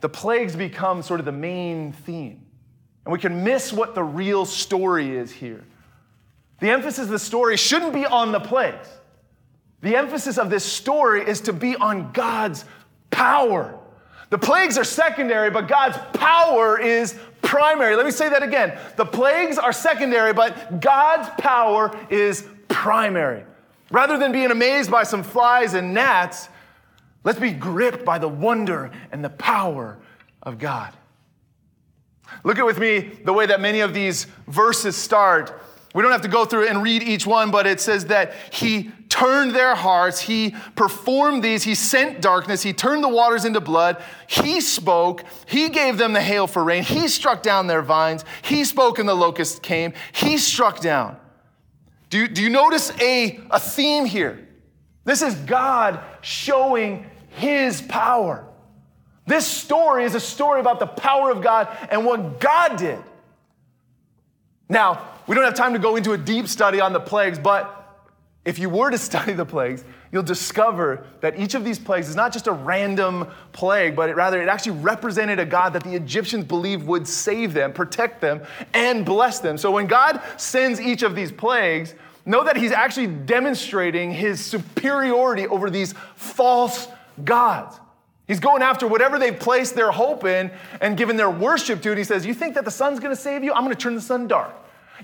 the 0.00 0.08
plagues 0.08 0.56
become 0.56 1.02
sort 1.02 1.20
of 1.20 1.26
the 1.26 1.32
main 1.32 1.92
theme. 1.92 2.40
And 3.04 3.12
we 3.12 3.18
can 3.18 3.44
miss 3.44 3.70
what 3.70 3.94
the 3.94 4.02
real 4.02 4.46
story 4.46 5.14
is 5.14 5.30
here. 5.30 5.62
The 6.60 6.70
emphasis 6.70 7.04
of 7.04 7.10
the 7.10 7.18
story 7.18 7.58
shouldn't 7.58 7.92
be 7.92 8.06
on 8.06 8.32
the 8.32 8.40
plagues. 8.40 8.88
The 9.82 9.94
emphasis 9.94 10.38
of 10.38 10.48
this 10.48 10.64
story 10.64 11.28
is 11.28 11.42
to 11.42 11.52
be 11.52 11.76
on 11.76 12.12
God's 12.12 12.64
power. 13.10 13.78
The 14.30 14.38
plagues 14.38 14.76
are 14.76 14.84
secondary, 14.84 15.50
but 15.50 15.68
God's 15.68 15.98
power 16.18 16.80
is 16.80 17.14
primary. 17.42 17.94
Let 17.96 18.04
me 18.04 18.12
say 18.12 18.28
that 18.28 18.42
again. 18.42 18.76
The 18.96 19.04
plagues 19.04 19.56
are 19.58 19.72
secondary, 19.72 20.32
but 20.32 20.80
God's 20.80 21.28
power 21.38 21.96
is 22.10 22.46
primary. 22.68 23.44
Rather 23.90 24.18
than 24.18 24.32
being 24.32 24.50
amazed 24.50 24.90
by 24.90 25.04
some 25.04 25.22
flies 25.22 25.74
and 25.74 25.94
gnats, 25.94 26.48
let's 27.22 27.38
be 27.38 27.52
gripped 27.52 28.04
by 28.04 28.18
the 28.18 28.28
wonder 28.28 28.90
and 29.12 29.24
the 29.24 29.30
power 29.30 29.96
of 30.42 30.58
God. 30.58 30.92
Look 32.42 32.58
at 32.58 32.66
with 32.66 32.78
me 32.78 33.12
the 33.24 33.32
way 33.32 33.46
that 33.46 33.60
many 33.60 33.80
of 33.80 33.94
these 33.94 34.26
verses 34.48 34.96
start. 34.96 35.60
We 35.96 36.02
don't 36.02 36.12
have 36.12 36.20
to 36.20 36.28
go 36.28 36.44
through 36.44 36.68
and 36.68 36.82
read 36.82 37.02
each 37.02 37.26
one, 37.26 37.50
but 37.50 37.66
it 37.66 37.80
says 37.80 38.04
that 38.06 38.34
he 38.50 38.90
turned 39.08 39.54
their 39.54 39.74
hearts. 39.74 40.20
He 40.20 40.54
performed 40.74 41.42
these. 41.42 41.62
He 41.62 41.74
sent 41.74 42.20
darkness. 42.20 42.62
He 42.62 42.74
turned 42.74 43.02
the 43.02 43.08
waters 43.08 43.46
into 43.46 43.62
blood. 43.62 44.02
He 44.26 44.60
spoke. 44.60 45.24
He 45.46 45.70
gave 45.70 45.96
them 45.96 46.12
the 46.12 46.20
hail 46.20 46.48
for 46.48 46.62
rain. 46.62 46.82
He 46.82 47.08
struck 47.08 47.42
down 47.42 47.66
their 47.66 47.80
vines. 47.80 48.26
He 48.42 48.64
spoke 48.64 48.98
and 48.98 49.08
the 49.08 49.14
locust 49.14 49.62
came. 49.62 49.94
He 50.12 50.36
struck 50.36 50.80
down. 50.80 51.16
Do 52.10 52.18
you, 52.18 52.28
do 52.28 52.42
you 52.42 52.50
notice 52.50 52.92
a, 53.00 53.40
a 53.50 53.58
theme 53.58 54.04
here? 54.04 54.46
This 55.04 55.22
is 55.22 55.34
God 55.34 55.98
showing 56.20 57.06
his 57.30 57.80
power. 57.80 58.46
This 59.26 59.46
story 59.46 60.04
is 60.04 60.14
a 60.14 60.20
story 60.20 60.60
about 60.60 60.78
the 60.78 60.88
power 60.88 61.30
of 61.30 61.40
God 61.40 61.74
and 61.90 62.04
what 62.04 62.38
God 62.38 62.76
did. 62.76 62.98
Now, 64.68 65.15
we 65.26 65.34
don't 65.34 65.44
have 65.44 65.54
time 65.54 65.72
to 65.72 65.78
go 65.78 65.96
into 65.96 66.12
a 66.12 66.18
deep 66.18 66.48
study 66.48 66.80
on 66.80 66.92
the 66.92 67.00
plagues, 67.00 67.38
but 67.38 67.82
if 68.44 68.58
you 68.58 68.70
were 68.70 68.90
to 68.90 68.98
study 69.10 69.32
the 69.32 69.44
plagues, 69.44 69.84
you'll 70.12 70.22
discover 70.22 71.04
that 71.20 71.38
each 71.38 71.54
of 71.54 71.64
these 71.64 71.78
plagues 71.78 72.08
is 72.08 72.16
not 72.16 72.32
just 72.32 72.46
a 72.46 72.52
random 72.52 73.26
plague, 73.52 73.96
but 73.96 74.08
it, 74.08 74.16
rather 74.16 74.40
it 74.40 74.48
actually 74.48 74.78
represented 74.78 75.38
a 75.38 75.44
God 75.44 75.72
that 75.74 75.82
the 75.82 75.94
Egyptians 75.94 76.44
believed 76.44 76.86
would 76.86 77.06
save 77.06 77.52
them, 77.52 77.72
protect 77.72 78.20
them, 78.20 78.40
and 78.72 79.04
bless 79.04 79.40
them. 79.40 79.58
So 79.58 79.70
when 79.70 79.86
God 79.86 80.22
sends 80.36 80.80
each 80.80 81.02
of 81.02 81.14
these 81.14 81.32
plagues, 81.32 81.94
know 82.24 82.44
that 82.44 82.56
He's 82.56 82.72
actually 82.72 83.08
demonstrating 83.08 84.12
His 84.12 84.42
superiority 84.44 85.46
over 85.48 85.68
these 85.68 85.94
false 86.14 86.88
gods. 87.24 87.80
He's 88.26 88.40
going 88.40 88.62
after 88.62 88.88
whatever 88.88 89.18
they've 89.18 89.38
placed 89.38 89.76
their 89.76 89.92
hope 89.92 90.24
in 90.24 90.50
and 90.80 90.96
given 90.96 91.16
their 91.16 91.30
worship 91.30 91.80
to. 91.82 91.90
And 91.90 91.98
he 91.98 92.04
says, 92.04 92.26
You 92.26 92.34
think 92.34 92.54
that 92.54 92.64
the 92.64 92.72
sun's 92.72 92.98
gonna 92.98 93.14
save 93.14 93.44
you? 93.44 93.52
I'm 93.52 93.62
gonna 93.62 93.76
turn 93.76 93.94
the 93.94 94.00
sun 94.00 94.26
dark. 94.26 94.52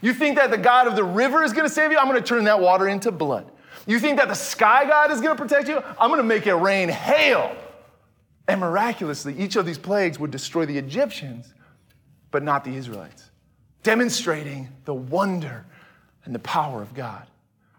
You 0.01 0.15
think 0.15 0.37
that 0.37 0.51
the 0.51 0.59
God 0.59 0.87
of 0.87 0.97
the 0.97 1.05
river 1.05 1.43
is 1.43 1.53
gonna 1.53 1.69
save 1.69 1.93
you? 1.93 1.99
I'm 1.99 2.07
gonna 2.07 2.21
turn 2.21 2.45
that 2.45 2.61
water 2.61 2.89
into 2.89 3.11
blood. 3.11 3.51
You 3.87 3.99
think 3.99 4.19
that 4.19 4.29
the 4.29 4.35
sky 4.35 4.85
God 4.87 5.11
is 5.11 5.21
gonna 5.21 5.37
protect 5.37 5.69
you? 5.69 5.83
I'm 5.99 6.11
gonna 6.11 6.23
make 6.23 6.47
it 6.47 6.55
rain 6.55 6.89
hail. 6.89 7.55
And 8.49 8.61
miraculously, 8.61 9.39
each 9.39 9.57
of 9.57 9.67
these 9.67 9.79
plagues 9.79 10.19
would 10.19 10.31
destroy 10.31 10.67
the 10.67 10.79
Egyptians, 10.79 11.53
but 12.31 12.43
not 12.43 12.65
the 12.65 12.75
Israelites, 12.75 13.31
demonstrating 13.83 14.69
the 14.85 14.95
wonder 14.95 15.65
and 16.25 16.35
the 16.35 16.41
power 16.41 16.83
of 16.83 16.95
God. 16.95 17.27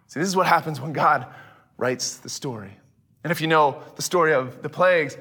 See, 0.07 0.19
this 0.19 0.29
is 0.29 0.35
what 0.35 0.47
happens 0.47 0.79
when 0.79 0.93
God 0.93 1.27
writes 1.77 2.17
the 2.17 2.29
story. 2.29 2.71
And 3.23 3.31
if 3.31 3.41
you 3.41 3.47
know 3.47 3.81
the 3.95 4.01
story 4.01 4.33
of 4.33 4.61
the 4.61 4.69
plagues, 4.69 5.17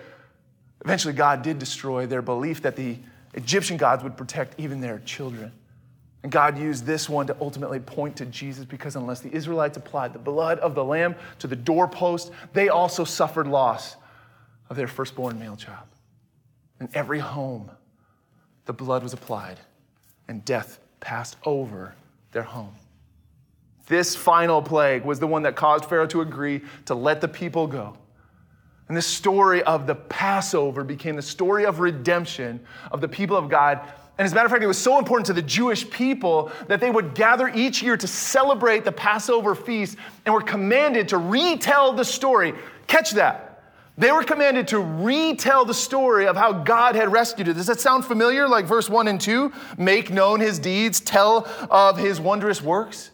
Eventually, 0.84 1.14
God 1.14 1.42
did 1.42 1.58
destroy 1.58 2.06
their 2.06 2.22
belief 2.22 2.62
that 2.62 2.76
the 2.76 2.96
Egyptian 3.34 3.76
gods 3.76 4.02
would 4.02 4.16
protect 4.16 4.58
even 4.58 4.80
their 4.80 4.98
children. 5.00 5.52
And 6.22 6.30
God 6.30 6.56
used 6.56 6.86
this 6.86 7.08
one 7.08 7.26
to 7.26 7.36
ultimately 7.40 7.80
point 7.80 8.16
to 8.16 8.26
Jesus 8.26 8.64
because 8.64 8.94
unless 8.94 9.20
the 9.20 9.34
Israelites 9.34 9.76
applied 9.76 10.12
the 10.12 10.18
blood 10.18 10.58
of 10.60 10.74
the 10.74 10.84
lamb 10.84 11.16
to 11.40 11.46
the 11.46 11.56
doorpost, 11.56 12.30
they 12.52 12.68
also 12.68 13.04
suffered 13.04 13.46
loss 13.46 13.96
of 14.70 14.76
their 14.76 14.86
firstborn 14.86 15.38
male 15.38 15.56
child. 15.56 15.86
In 16.80 16.88
every 16.94 17.18
home, 17.18 17.70
the 18.66 18.72
blood 18.72 19.02
was 19.02 19.12
applied 19.12 19.58
and 20.28 20.44
death 20.44 20.78
passed 21.00 21.36
over 21.44 21.94
their 22.30 22.42
home. 22.42 22.74
This 23.86 24.14
final 24.14 24.62
plague 24.62 25.04
was 25.04 25.18
the 25.18 25.26
one 25.26 25.42
that 25.42 25.56
caused 25.56 25.84
Pharaoh 25.86 26.06
to 26.06 26.20
agree 26.20 26.62
to 26.86 26.94
let 26.94 27.20
the 27.20 27.28
people 27.28 27.66
go. 27.66 27.96
And 28.88 28.96
this 28.96 29.06
story 29.06 29.62
of 29.62 29.86
the 29.86 29.94
Passover 29.94 30.84
became 30.84 31.16
the 31.16 31.22
story 31.22 31.66
of 31.66 31.80
redemption 31.80 32.60
of 32.90 33.00
the 33.00 33.08
people 33.08 33.36
of 33.36 33.48
God. 33.48 33.80
And 34.18 34.26
as 34.26 34.32
a 34.32 34.34
matter 34.34 34.46
of 34.46 34.52
fact, 34.52 34.62
it 34.62 34.66
was 34.66 34.78
so 34.78 34.98
important 34.98 35.26
to 35.26 35.32
the 35.32 35.42
Jewish 35.42 35.88
people 35.88 36.52
that 36.68 36.80
they 36.80 36.90
would 36.90 37.14
gather 37.14 37.48
each 37.48 37.82
year 37.82 37.96
to 37.96 38.06
celebrate 38.06 38.84
the 38.84 38.92
Passover 38.92 39.54
feast 39.54 39.96
and 40.26 40.34
were 40.34 40.42
commanded 40.42 41.08
to 41.08 41.18
retell 41.18 41.92
the 41.94 42.04
story. 42.04 42.54
Catch 42.86 43.12
that. 43.12 43.48
They 43.96 44.10
were 44.10 44.24
commanded 44.24 44.68
to 44.68 44.78
retell 44.78 45.64
the 45.64 45.74
story 45.74 46.26
of 46.26 46.36
how 46.36 46.52
God 46.52 46.94
had 46.94 47.12
rescued 47.12 47.48
it. 47.48 47.54
Does 47.54 47.66
that 47.66 47.80
sound 47.80 48.04
familiar? 48.04 48.48
Like 48.48 48.64
verse 48.64 48.88
1 48.88 49.08
and 49.08 49.20
2 49.20 49.52
make 49.76 50.10
known 50.10 50.40
his 50.40 50.58
deeds, 50.58 51.00
tell 51.00 51.46
of 51.70 51.98
his 51.98 52.20
wondrous 52.20 52.62
works. 52.62 53.10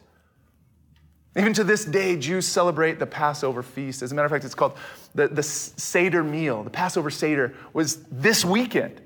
Even 1.37 1.53
to 1.55 1.65
this 1.65 1.85
day, 1.85 2.17
Jews 2.17 2.47
celebrate 2.47 2.99
the 2.99 3.07
Passover 3.07 3.63
feast. 3.63 4.03
As 4.03 4.11
a 4.13 4.15
matter 4.15 4.27
of 4.27 4.33
fact, 4.33 4.45
it's 4.45 4.55
called 4.55 4.77
the, 5.15 5.29
the 5.29 5.43
Seder 5.43 6.25
meal. 6.25 6.65
The 6.65 6.71
Passover 6.71 7.11
Seder 7.11 7.55
was 7.73 7.97
this 8.11 8.45
weekend. 8.45 9.01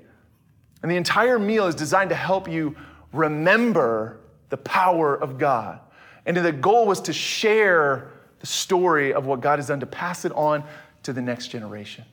And 0.83 0.91
the 0.91 0.97
entire 0.97 1.39
meal 1.39 1.65
is 1.65 1.73
designed 1.73 2.09
to 2.09 2.15
help 2.15 2.47
you 2.47 2.75
remember 3.13 4.19
the 4.49 4.57
power 4.57 5.15
of 5.15 5.39
God. 5.39 5.79
And 6.25 6.37
the 6.37 6.51
goal 6.51 6.85
was 6.85 7.01
to 7.01 7.13
share 7.13 8.11
the 8.39 8.45
story 8.45 9.13
of 9.13 9.25
what 9.25 9.41
God 9.41 9.59
has 9.59 9.67
done, 9.67 9.79
to 9.79 9.85
pass 9.85 10.25
it 10.25 10.31
on 10.33 10.63
to 11.03 11.13
the 11.13 11.21
next 11.21 11.47
generation. 11.47 12.05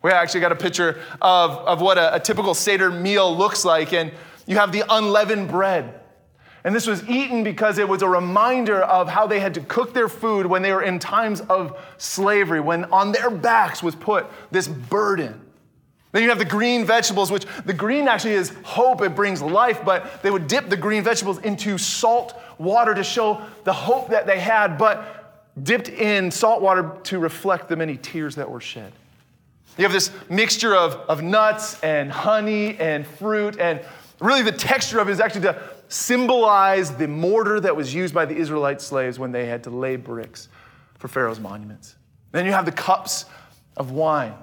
We 0.00 0.10
actually 0.10 0.40
got 0.40 0.52
a 0.52 0.56
picture 0.56 1.00
of, 1.20 1.50
of 1.50 1.80
what 1.80 1.98
a, 1.98 2.14
a 2.14 2.20
typical 2.20 2.54
Seder 2.54 2.90
meal 2.90 3.36
looks 3.36 3.64
like. 3.64 3.92
And 3.92 4.12
you 4.46 4.56
have 4.56 4.72
the 4.72 4.84
unleavened 4.88 5.48
bread. 5.48 6.00
And 6.64 6.74
this 6.74 6.86
was 6.86 7.08
eaten 7.08 7.42
because 7.42 7.78
it 7.78 7.88
was 7.88 8.02
a 8.02 8.08
reminder 8.08 8.80
of 8.82 9.08
how 9.08 9.26
they 9.26 9.40
had 9.40 9.54
to 9.54 9.60
cook 9.60 9.94
their 9.94 10.08
food 10.08 10.46
when 10.46 10.62
they 10.62 10.72
were 10.72 10.82
in 10.82 11.00
times 11.00 11.40
of 11.42 11.76
slavery, 11.98 12.60
when 12.60 12.84
on 12.86 13.10
their 13.10 13.30
backs 13.30 13.82
was 13.82 13.96
put 13.96 14.26
this 14.52 14.68
burden. 14.68 15.40
Then 16.12 16.22
you 16.22 16.28
have 16.28 16.38
the 16.38 16.44
green 16.44 16.84
vegetables, 16.84 17.30
which 17.30 17.46
the 17.64 17.72
green 17.72 18.06
actually 18.06 18.34
is 18.34 18.52
hope, 18.62 19.00
it 19.00 19.14
brings 19.14 19.40
life, 19.40 19.82
but 19.84 20.22
they 20.22 20.30
would 20.30 20.46
dip 20.46 20.68
the 20.68 20.76
green 20.76 21.02
vegetables 21.02 21.38
into 21.38 21.78
salt 21.78 22.38
water 22.58 22.94
to 22.94 23.02
show 23.02 23.40
the 23.64 23.72
hope 23.72 24.10
that 24.10 24.26
they 24.26 24.38
had, 24.38 24.76
but 24.76 25.54
dipped 25.62 25.88
in 25.88 26.30
salt 26.30 26.60
water 26.62 26.92
to 27.04 27.18
reflect 27.18 27.68
the 27.68 27.76
many 27.76 27.96
tears 27.96 28.34
that 28.36 28.48
were 28.48 28.60
shed. 28.60 28.92
You 29.78 29.84
have 29.84 29.92
this 29.92 30.10
mixture 30.28 30.76
of, 30.76 30.94
of 31.08 31.22
nuts 31.22 31.80
and 31.82 32.12
honey 32.12 32.76
and 32.78 33.06
fruit, 33.06 33.58
and 33.58 33.80
really 34.20 34.42
the 34.42 34.52
texture 34.52 34.98
of 34.98 35.08
it 35.08 35.12
is 35.12 35.20
actually 35.20 35.42
to 35.42 35.62
symbolize 35.88 36.94
the 36.94 37.08
mortar 37.08 37.58
that 37.60 37.74
was 37.74 37.94
used 37.94 38.14
by 38.14 38.26
the 38.26 38.36
Israelite 38.36 38.82
slaves 38.82 39.18
when 39.18 39.32
they 39.32 39.46
had 39.46 39.64
to 39.64 39.70
lay 39.70 39.96
bricks 39.96 40.48
for 40.98 41.08
Pharaoh's 41.08 41.40
monuments. 41.40 41.96
Then 42.32 42.44
you 42.44 42.52
have 42.52 42.66
the 42.66 42.72
cups 42.72 43.24
of 43.78 43.92
wine. 43.92 44.34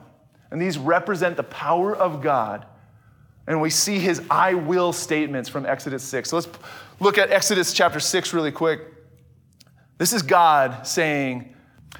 And 0.51 0.61
these 0.61 0.77
represent 0.77 1.37
the 1.37 1.43
power 1.43 1.95
of 1.95 2.21
God. 2.21 2.65
And 3.47 3.61
we 3.61 3.69
see 3.69 3.99
his 3.99 4.21
I 4.29 4.53
will 4.53 4.93
statements 4.93 5.49
from 5.49 5.65
Exodus 5.65 6.03
6. 6.03 6.29
So 6.29 6.37
let's 6.37 6.49
look 6.99 7.17
at 7.17 7.31
Exodus 7.31 7.73
chapter 7.73 7.99
6 7.99 8.33
really 8.33 8.51
quick. 8.51 8.81
This 9.97 10.13
is 10.13 10.21
God 10.21 10.85
saying, 10.87 11.55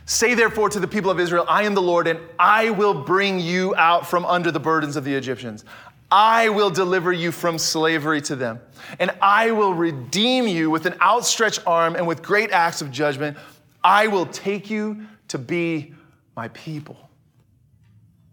Say 0.06 0.34
therefore 0.34 0.70
to 0.70 0.80
the 0.80 0.88
people 0.88 1.12
of 1.12 1.20
Israel, 1.20 1.46
I 1.48 1.64
am 1.64 1.74
the 1.74 1.82
Lord, 1.82 2.08
and 2.08 2.20
I 2.38 2.70
will 2.70 2.94
bring 2.94 3.40
you 3.40 3.76
out 3.76 4.08
from 4.08 4.26
under 4.26 4.52
the 4.52 4.60
burdens 4.60 4.96
of 4.96 5.04
the 5.04 5.14
Egyptians. 5.14 5.66
I 6.12 6.50
will 6.50 6.72
deliver 6.72 7.12
you 7.12 7.32
from 7.32 7.58
slavery 7.58 8.22
to 8.22 8.36
them, 8.36 8.60
and 9.00 9.12
I 9.22 9.52
will 9.52 9.74
redeem 9.74 10.48
you 10.48 10.70
with 10.70 10.86
an 10.86 10.96
outstretched 11.02 11.62
arm 11.68 11.96
and 11.96 12.08
with 12.08 12.24
great 12.24 12.52
acts 12.52 12.82
of 12.82 12.92
judgment. 12.92 13.38
I 13.84 14.08
will 14.08 14.26
take 14.28 14.70
you 14.70 15.06
to 15.28 15.38
be 15.38 15.94
my 16.36 16.48
people. 16.50 17.09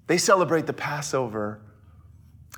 They 0.07 0.19
celebrate 0.19 0.67
the 0.67 0.73
Passover 0.73 1.61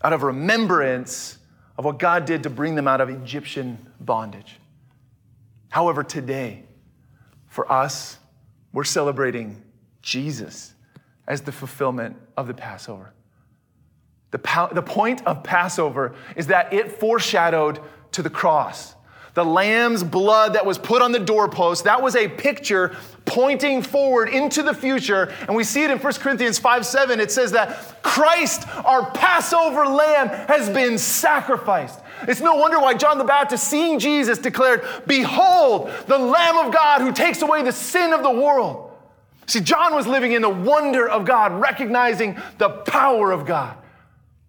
out 0.03 0.13
of 0.13 0.23
remembrance 0.23 1.39
of 1.77 1.85
what 1.85 1.99
God 1.99 2.25
did 2.25 2.43
to 2.43 2.51
bring 2.51 2.75
them 2.75 2.89
out 2.89 3.01
of 3.01 3.09
Egyptian 3.09 3.79
bondage. 4.01 4.59
However, 5.69 6.03
today, 6.03 6.65
for 7.47 7.71
us, 7.71 8.19
we're 8.73 8.85
celebrating 8.85 9.63
Jesus 10.03 10.75
as 11.27 11.43
the 11.43 11.53
fulfillment 11.53 12.17
of 12.37 12.47
the 12.47 12.55
Passover. 12.55 13.13
The, 14.31 14.39
po- 14.39 14.69
the 14.73 14.83
point 14.83 15.27
of 15.27 15.43
Passover 15.43 16.15
is 16.37 16.49
that 16.49 16.73
it 16.73 16.93
foreshadowed 16.93 17.81
to 18.13 18.23
the 18.23 18.31
cross. 18.31 18.95
The 19.39 19.45
lamb's 19.45 20.03
blood 20.03 20.55
that 20.55 20.67
was 20.67 20.79
put 20.79 21.01
on 21.01 21.13
the 21.13 21.21
doorpost, 21.21 21.85
that 21.85 22.03
was 22.03 22.17
a 22.17 22.27
picture 22.27 22.97
pointing 23.25 23.83
forward 23.83 24.29
into 24.31 24.65
the 24.65 24.75
future. 24.75 25.33
And 25.47 25.55
we 25.55 25.63
see 25.63 25.85
it 25.85 25.93
in 25.93 25.99
1 26.01 26.13
Corinthians 26.15 26.59
5 26.59 26.85
7. 26.85 27.21
It 27.21 27.31
says 27.31 27.53
that 27.53 28.03
Christ, 28.03 28.67
our 28.85 29.09
Passover 29.13 29.87
lamb, 29.87 30.27
has 30.49 30.69
been 30.69 30.99
sacrificed. 30.99 32.01
It's 32.27 32.41
no 32.41 32.57
wonder 32.57 32.81
why 32.81 32.95
John 32.95 33.17
the 33.17 33.23
Baptist, 33.23 33.69
seeing 33.69 34.01
Jesus, 34.01 34.39
declared, 34.39 34.85
Behold, 35.07 35.93
the 36.09 36.19
Lamb 36.19 36.59
of 36.59 36.75
God 36.75 37.01
who 37.01 37.13
takes 37.13 37.41
away 37.41 37.63
the 37.63 37.71
sin 37.71 38.13
of 38.13 38.25
the 38.25 38.33
world. 38.33 38.91
See, 39.47 39.61
John 39.61 39.95
was 39.95 40.09
living 40.09 40.33
in 40.33 40.43
the 40.43 40.49
wonder 40.49 41.09
of 41.09 41.25
God, 41.25 41.53
recognizing 41.53 42.37
the 42.59 42.71
power 42.71 43.31
of 43.31 43.47
God. 43.47 43.77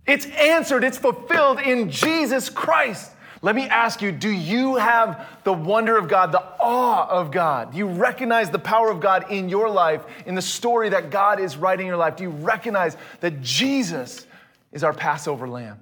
It's 0.07 0.25
answered, 0.25 0.83
it's 0.83 0.97
fulfilled 0.97 1.59
in 1.59 1.91
Jesus 1.91 2.49
Christ. 2.49 3.11
Let 3.41 3.55
me 3.55 3.63
ask 3.63 4.01
you 4.01 4.11
do 4.11 4.29
you 4.29 4.75
have 4.75 5.27
the 5.43 5.53
wonder 5.53 5.97
of 5.97 6.07
God, 6.07 6.31
the 6.31 6.43
awe 6.59 7.07
of 7.07 7.31
God? 7.31 7.71
Do 7.71 7.77
you 7.77 7.87
recognize 7.87 8.49
the 8.49 8.59
power 8.59 8.89
of 8.91 8.99
God 8.99 9.31
in 9.31 9.47
your 9.47 9.69
life, 9.69 10.03
in 10.25 10.35
the 10.35 10.41
story 10.41 10.89
that 10.89 11.09
God 11.09 11.39
is 11.39 11.55
writing 11.55 11.85
in 11.85 11.87
your 11.87 11.97
life? 11.97 12.17
Do 12.17 12.23
you 12.23 12.31
recognize 12.31 12.97
that 13.21 13.41
Jesus 13.41 14.27
is 14.71 14.83
our 14.83 14.93
Passover 14.93 15.47
lamb? 15.47 15.79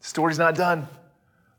The 0.00 0.06
story's 0.08 0.38
not 0.38 0.54
done. 0.54 0.88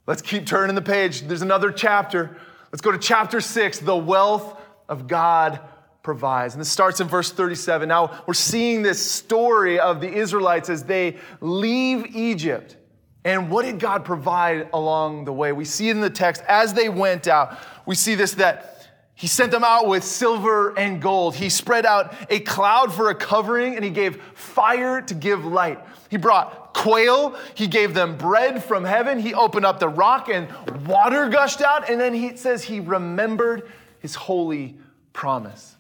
Let's 0.08 0.22
keep 0.22 0.46
turning 0.46 0.76
the 0.76 0.82
page. 0.82 1.22
There's 1.22 1.42
another 1.42 1.72
chapter. 1.72 2.38
Let's 2.72 2.82
go 2.82 2.92
to 2.92 3.00
chapter 3.00 3.42
six 3.42 3.80
the 3.80 3.96
wealth 3.96 4.60
of 4.90 5.08
God 5.08 5.60
provides. 6.02 6.54
And 6.54 6.62
this 6.62 6.70
starts 6.70 7.00
in 7.00 7.08
verse 7.08 7.32
37. 7.32 7.88
Now 7.88 8.24
we're 8.28 8.34
seeing 8.34 8.82
this 8.82 9.12
story 9.12 9.80
of 9.80 10.02
the 10.02 10.12
Israelites 10.12 10.70
as 10.70 10.84
they 10.84 11.18
leave 11.42 12.16
Egypt. 12.16 12.78
And 13.26 13.50
what 13.50 13.66
did 13.66 13.80
God 13.80 14.06
provide 14.06 14.70
along 14.72 15.26
the 15.26 15.34
way? 15.34 15.52
We 15.52 15.66
see 15.66 15.90
in 15.90 16.00
the 16.00 16.12
text 16.12 16.44
as 16.48 16.74
they 16.74 16.90
went 16.90 17.28
out, 17.28 17.58
we 17.86 17.96
see 17.96 18.14
this 18.14 18.36
that 18.36 18.88
he 19.16 19.28
sent 19.28 19.52
them 19.52 19.64
out 19.64 19.88
with 19.88 20.04
silver 20.04 20.78
and 20.78 21.02
gold. 21.02 21.36
He 21.36 21.50
spread 21.50 21.86
out 21.86 22.14
a 22.30 22.42
cloud 22.42 22.94
for 22.94 23.10
a 23.10 23.16
covering 23.16 23.76
and 23.76 23.84
he 23.84 23.90
gave 23.90 24.22
fire 24.34 25.02
to 25.02 25.14
give 25.14 25.44
light. 25.46 25.80
He 26.10 26.18
brought 26.18 26.74
quail. 26.74 27.36
He 27.56 27.68
gave 27.68 27.94
them 27.94 28.18
bread 28.18 28.64
from 28.64 28.84
heaven. 28.84 29.18
He 29.18 29.34
opened 29.34 29.66
up 29.66 29.80
the 29.80 29.88
rock 29.88 30.30
and 30.30 30.50
water 30.86 31.30
gushed 31.30 31.62
out. 31.62 31.90
And 31.90 32.00
then 32.00 32.14
he 32.14 32.36
says 32.36 32.64
he 32.64 32.82
remembered 32.82 33.72
his 34.00 34.16
holy 34.16 34.78
promise. 35.14 35.78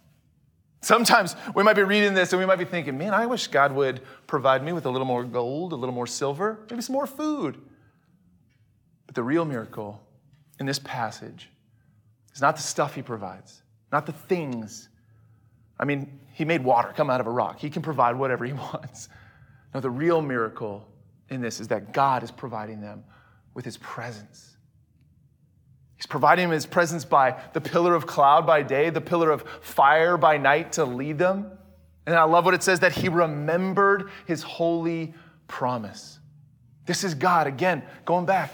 Sometimes 0.85 1.35
we 1.55 1.63
might 1.63 1.75
be 1.75 1.81
reading 1.81 2.13
this 2.13 2.31
and 2.31 2.39
we 2.39 2.45
might 2.45 2.59
be 2.59 2.65
thinking, 2.65 2.95
man, 2.95 3.11
I 3.11 3.25
wish 3.25 3.47
God 3.47 3.71
would 3.71 4.01
provide 4.27 4.63
me 4.63 4.71
with 4.71 4.85
a 4.85 4.89
little 4.91 5.07
more 5.07 5.23
gold, 5.23 5.73
a 5.73 5.75
little 5.75 5.95
more 5.95 6.05
silver, 6.05 6.59
maybe 6.69 6.83
some 6.83 6.93
more 6.93 7.07
food. 7.07 7.59
But 9.07 9.15
the 9.15 9.23
real 9.23 9.45
miracle 9.45 9.99
in 10.59 10.67
this 10.67 10.77
passage 10.77 11.49
is 12.35 12.39
not 12.39 12.55
the 12.55 12.61
stuff 12.61 12.93
he 12.93 13.01
provides, 13.01 13.63
not 13.91 14.05
the 14.05 14.11
things. 14.11 14.89
I 15.79 15.85
mean, 15.85 16.19
he 16.33 16.45
made 16.45 16.63
water 16.63 16.93
come 16.95 17.09
out 17.09 17.19
of 17.19 17.25
a 17.25 17.31
rock, 17.31 17.57
he 17.57 17.71
can 17.71 17.81
provide 17.81 18.15
whatever 18.15 18.45
he 18.45 18.53
wants. 18.73 19.09
No, 19.73 19.79
the 19.79 19.89
real 19.89 20.21
miracle 20.21 20.87
in 21.29 21.41
this 21.41 21.59
is 21.59 21.67
that 21.69 21.93
God 21.93 22.21
is 22.21 22.29
providing 22.29 22.79
them 22.79 23.03
with 23.55 23.65
his 23.65 23.77
presence. 23.77 24.54
He's 25.97 26.05
providing 26.05 26.45
him 26.45 26.51
his 26.51 26.65
presence 26.65 27.05
by 27.05 27.39
the 27.53 27.61
pillar 27.61 27.95
of 27.95 28.05
cloud 28.05 28.45
by 28.45 28.63
day, 28.63 28.89
the 28.89 29.01
pillar 29.01 29.31
of 29.31 29.43
fire 29.61 30.17
by 30.17 30.37
night 30.37 30.73
to 30.73 30.85
lead 30.85 31.17
them. 31.17 31.51
And 32.05 32.15
I 32.15 32.23
love 32.23 32.45
what 32.45 32.53
it 32.53 32.63
says 32.63 32.81
that 32.81 32.91
he 32.91 33.09
remembered 33.09 34.09
his 34.25 34.43
holy 34.43 35.13
promise. 35.47 36.19
This 36.85 37.03
is 37.03 37.15
God, 37.15 37.47
again, 37.47 37.83
going 38.03 38.25
back, 38.25 38.53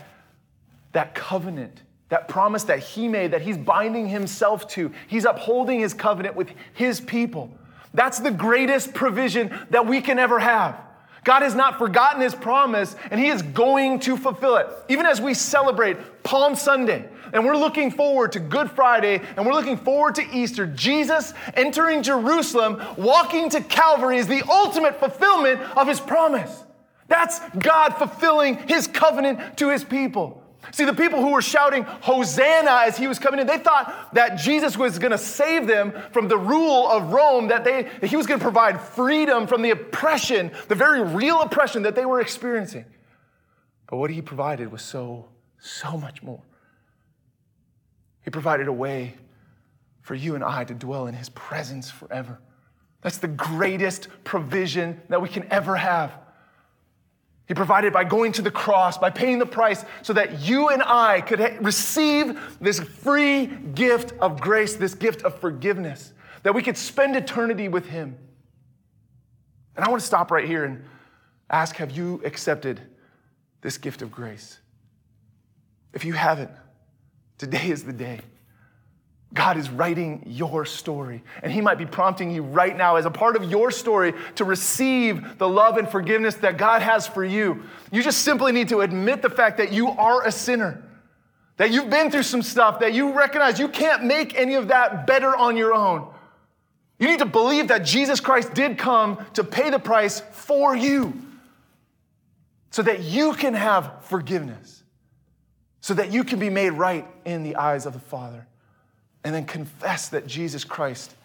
that 0.93 1.15
covenant, 1.15 1.81
that 2.09 2.27
promise 2.27 2.63
that 2.65 2.79
he 2.79 3.07
made, 3.07 3.31
that 3.31 3.41
he's 3.41 3.57
binding 3.57 4.07
himself 4.07 4.67
to. 4.69 4.91
He's 5.07 5.25
upholding 5.25 5.79
his 5.79 5.93
covenant 5.93 6.35
with 6.35 6.49
his 6.73 7.01
people. 7.01 7.51
That's 7.93 8.19
the 8.19 8.31
greatest 8.31 8.93
provision 8.93 9.57
that 9.69 9.85
we 9.85 9.99
can 10.01 10.19
ever 10.19 10.39
have. 10.39 10.79
God 11.23 11.43
has 11.43 11.53
not 11.53 11.77
forgotten 11.77 12.21
his 12.21 12.33
promise 12.33 12.95
and 13.11 13.19
he 13.19 13.27
is 13.27 13.41
going 13.41 13.99
to 14.01 14.17
fulfill 14.17 14.55
it. 14.55 14.67
Even 14.89 15.05
as 15.05 15.21
we 15.21 15.33
celebrate 15.33 16.23
Palm 16.23 16.55
Sunday 16.55 17.07
and 17.31 17.45
we're 17.45 17.57
looking 17.57 17.91
forward 17.91 18.31
to 18.31 18.39
Good 18.39 18.71
Friday 18.71 19.21
and 19.37 19.45
we're 19.45 19.53
looking 19.53 19.77
forward 19.77 20.15
to 20.15 20.27
Easter, 20.35 20.65
Jesus 20.65 21.33
entering 21.53 22.01
Jerusalem, 22.01 22.81
walking 22.97 23.49
to 23.51 23.61
Calvary 23.61 24.17
is 24.17 24.27
the 24.27 24.41
ultimate 24.49 24.99
fulfillment 24.99 25.61
of 25.77 25.87
his 25.87 25.99
promise. 25.99 26.63
That's 27.07 27.39
God 27.59 27.97
fulfilling 27.97 28.55
his 28.67 28.87
covenant 28.87 29.57
to 29.57 29.69
his 29.69 29.83
people. 29.83 30.40
See, 30.71 30.85
the 30.85 30.93
people 30.93 31.21
who 31.21 31.31
were 31.31 31.41
shouting 31.41 31.83
Hosanna 31.83 32.83
as 32.85 32.97
he 32.97 33.07
was 33.07 33.19
coming 33.19 33.39
in, 33.39 33.47
they 33.47 33.57
thought 33.57 34.13
that 34.13 34.35
Jesus 34.35 34.77
was 34.77 34.99
going 34.99 35.11
to 35.11 35.17
save 35.17 35.67
them 35.67 35.93
from 36.11 36.27
the 36.27 36.37
rule 36.37 36.87
of 36.89 37.11
Rome, 37.11 37.49
that, 37.49 37.63
they, 37.63 37.83
that 37.83 38.09
he 38.09 38.15
was 38.15 38.25
going 38.25 38.39
to 38.39 38.43
provide 38.43 38.79
freedom 38.79 39.47
from 39.47 39.61
the 39.61 39.71
oppression, 39.71 40.51
the 40.69 40.75
very 40.75 41.01
real 41.01 41.41
oppression 41.41 41.83
that 41.83 41.95
they 41.95 42.05
were 42.05 42.21
experiencing. 42.21 42.85
But 43.87 43.97
what 43.97 44.09
he 44.09 44.21
provided 44.21 44.71
was 44.71 44.81
so, 44.81 45.27
so 45.59 45.97
much 45.97 46.23
more. 46.23 46.41
He 48.23 48.29
provided 48.29 48.67
a 48.67 48.73
way 48.73 49.15
for 50.01 50.15
you 50.15 50.35
and 50.35 50.43
I 50.43 50.63
to 50.63 50.73
dwell 50.73 51.07
in 51.07 51.13
his 51.13 51.29
presence 51.29 51.91
forever. 51.91 52.39
That's 53.01 53.17
the 53.17 53.27
greatest 53.27 54.07
provision 54.23 55.01
that 55.09 55.21
we 55.21 55.27
can 55.27 55.51
ever 55.51 55.75
have. 55.75 56.17
He 57.51 57.53
provided 57.53 57.91
by 57.91 58.05
going 58.05 58.31
to 58.31 58.41
the 58.41 58.49
cross, 58.49 58.97
by 58.97 59.09
paying 59.09 59.37
the 59.37 59.45
price, 59.45 59.83
so 60.03 60.13
that 60.13 60.39
you 60.39 60.69
and 60.69 60.81
I 60.81 61.19
could 61.19 61.41
ha- 61.41 61.57
receive 61.59 62.39
this 62.61 62.79
free 62.79 63.45
gift 63.45 64.13
of 64.21 64.39
grace, 64.39 64.77
this 64.77 64.95
gift 64.95 65.23
of 65.23 65.37
forgiveness, 65.37 66.13
that 66.43 66.55
we 66.55 66.63
could 66.63 66.77
spend 66.77 67.13
eternity 67.17 67.67
with 67.67 67.87
Him. 67.87 68.17
And 69.75 69.83
I 69.83 69.89
want 69.89 69.99
to 69.99 70.07
stop 70.07 70.31
right 70.31 70.47
here 70.47 70.63
and 70.63 70.85
ask 71.49 71.75
Have 71.75 71.91
you 71.91 72.21
accepted 72.23 72.79
this 73.59 73.77
gift 73.77 74.01
of 74.01 74.13
grace? 74.13 74.57
If 75.91 76.05
you 76.05 76.13
haven't, 76.13 76.51
today 77.37 77.69
is 77.69 77.83
the 77.83 77.91
day. 77.91 78.21
God 79.41 79.57
is 79.57 79.71
writing 79.71 80.21
your 80.27 80.65
story. 80.65 81.23
And 81.41 81.51
He 81.51 81.61
might 81.61 81.79
be 81.79 81.85
prompting 81.87 82.29
you 82.29 82.43
right 82.43 82.77
now, 82.77 82.97
as 82.97 83.07
a 83.07 83.09
part 83.09 83.35
of 83.35 83.49
your 83.49 83.71
story, 83.71 84.13
to 84.35 84.45
receive 84.45 85.39
the 85.39 85.49
love 85.49 85.77
and 85.77 85.89
forgiveness 85.89 86.35
that 86.35 86.59
God 86.59 86.83
has 86.83 87.07
for 87.07 87.25
you. 87.25 87.63
You 87.91 88.03
just 88.03 88.19
simply 88.19 88.51
need 88.51 88.69
to 88.69 88.81
admit 88.81 89.23
the 89.23 89.31
fact 89.31 89.57
that 89.57 89.71
you 89.71 89.89
are 89.89 90.23
a 90.27 90.31
sinner, 90.31 90.83
that 91.57 91.71
you've 91.71 91.89
been 91.89 92.11
through 92.11 92.21
some 92.21 92.43
stuff, 92.43 92.81
that 92.81 92.93
you 92.93 93.13
recognize 93.13 93.57
you 93.57 93.67
can't 93.67 94.03
make 94.03 94.35
any 94.35 94.53
of 94.53 94.67
that 94.67 95.07
better 95.07 95.35
on 95.35 95.57
your 95.57 95.73
own. 95.73 96.07
You 96.99 97.07
need 97.07 97.17
to 97.17 97.25
believe 97.25 97.69
that 97.69 97.79
Jesus 97.79 98.19
Christ 98.19 98.53
did 98.53 98.77
come 98.77 99.25
to 99.33 99.43
pay 99.43 99.71
the 99.71 99.79
price 99.79 100.19
for 100.19 100.75
you 100.75 101.19
so 102.69 102.83
that 102.83 103.01
you 103.01 103.33
can 103.33 103.55
have 103.55 104.03
forgiveness, 104.03 104.83
so 105.79 105.95
that 105.95 106.11
you 106.11 106.23
can 106.23 106.37
be 106.37 106.51
made 106.51 106.73
right 106.73 107.07
in 107.25 107.41
the 107.41 107.55
eyes 107.55 107.87
of 107.87 107.93
the 107.93 107.99
Father 107.99 108.45
and 109.23 109.33
then 109.33 109.45
confess 109.45 110.09
that 110.09 110.27
Jesus 110.27 110.63
Christ 110.63 111.15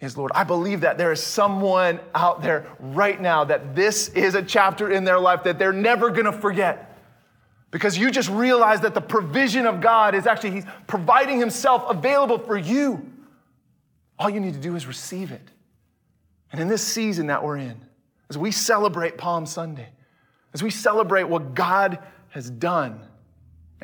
is 0.00 0.16
Lord. 0.16 0.32
I 0.34 0.44
believe 0.44 0.82
that 0.82 0.98
there 0.98 1.12
is 1.12 1.22
someone 1.22 2.00
out 2.14 2.42
there 2.42 2.66
right 2.78 3.20
now 3.20 3.44
that 3.44 3.74
this 3.74 4.08
is 4.10 4.34
a 4.34 4.42
chapter 4.42 4.90
in 4.90 5.04
their 5.04 5.18
life 5.18 5.44
that 5.44 5.58
they're 5.58 5.72
never 5.72 6.10
going 6.10 6.26
to 6.26 6.32
forget. 6.32 6.98
Because 7.70 7.96
you 7.96 8.10
just 8.10 8.30
realize 8.30 8.80
that 8.82 8.94
the 8.94 9.00
provision 9.00 9.66
of 9.66 9.80
God 9.80 10.14
is 10.14 10.26
actually, 10.26 10.52
He's 10.52 10.64
providing 10.86 11.38
Himself 11.38 11.84
available 11.88 12.38
for 12.38 12.56
you. 12.56 13.10
All 14.18 14.30
you 14.30 14.40
need 14.40 14.54
to 14.54 14.60
do 14.60 14.76
is 14.76 14.86
receive 14.86 15.32
it. 15.32 15.42
And 16.52 16.60
in 16.60 16.68
this 16.68 16.82
season 16.82 17.26
that 17.26 17.42
we're 17.42 17.58
in, 17.58 17.76
as 18.30 18.38
we 18.38 18.50
celebrate 18.50 19.18
Palm 19.18 19.46
Sunday, 19.46 19.88
as 20.54 20.62
we 20.62 20.70
celebrate 20.70 21.24
what 21.24 21.54
God 21.54 21.98
has 22.30 22.50
done 22.50 23.00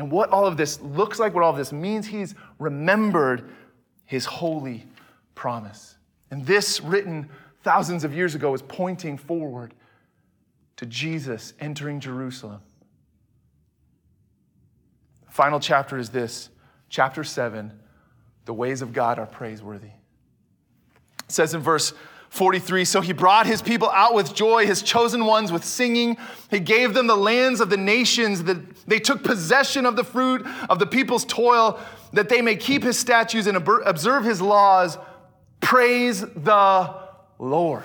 and 0.03 0.11
what 0.11 0.31
all 0.31 0.47
of 0.47 0.57
this 0.57 0.81
looks 0.81 1.21
like, 1.21 1.33
what 1.33 1.45
all 1.45 1.53
of 1.53 1.57
this 1.57 1.71
means, 1.71 2.09
He's 2.09 2.35
remembered 2.59 3.49
His 4.05 4.25
holy 4.25 4.85
promise. 5.37 5.97
And 6.33 6.45
this, 6.45 6.81
written 6.81 7.29
thousands 7.63 8.03
of 8.03 8.13
years 8.13 8.35
ago, 8.35 8.53
is 8.53 8.63
pointing 8.63 9.17
forward 9.17 9.75
to 10.75 10.87
Jesus 10.87 11.55
entering 11.61 12.01
Jerusalem. 12.01 12.61
The 15.27 15.33
final 15.33 15.61
chapter 15.61 15.97
is 15.97 16.11
this 16.11 16.51
chapter 16.89 17.23
7 17.23 17.71
The 18.47 18.55
ways 18.55 18.83
of 18.83 18.93
God 18.93 19.21
are 19.21 19.27
praiseworthy. 19.27 19.93
It 21.21 21.31
says 21.31 21.55
in 21.55 21.61
verse 21.61 21.95
43 22.33 22.87
So 22.87 23.03
he 23.03 23.13
brought 23.13 23.47
his 23.47 23.61
people 23.61 23.91
out 23.91 24.15
with 24.15 24.35
joy, 24.35 24.67
his 24.67 24.81
chosen 24.81 25.27
ones 25.27 25.53
with 25.53 25.67
singing. 25.67 26.17
He 26.51 26.61
gave 26.61 26.95
them 26.95 27.07
the 27.07 27.17
lands 27.17 27.61
of 27.61 27.69
the 27.69 27.77
nations, 27.77 28.45
that 28.45 28.87
they 28.87 28.99
took 29.01 29.23
possession 29.23 29.85
of 29.85 29.97
the 29.97 30.03
fruit 30.03 30.47
of 30.71 30.79
the 30.79 30.87
people's 30.87 31.27
toil, 31.27 31.79
that 32.15 32.31
they 32.31 32.41
may 32.41 32.57
keep 32.57 32.85
his 32.85 32.99
statutes 32.99 33.47
and 33.47 33.59
observe 33.59 34.25
his 34.25 34.41
laws. 34.41 34.97
Praise 35.61 36.23
the 36.23 36.95
Lord. 37.39 37.85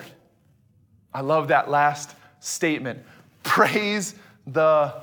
I 1.13 1.19
love 1.19 1.49
that 1.49 1.69
last 1.69 2.15
statement. 2.39 3.03
Praise 3.43 4.15
the 4.45 4.93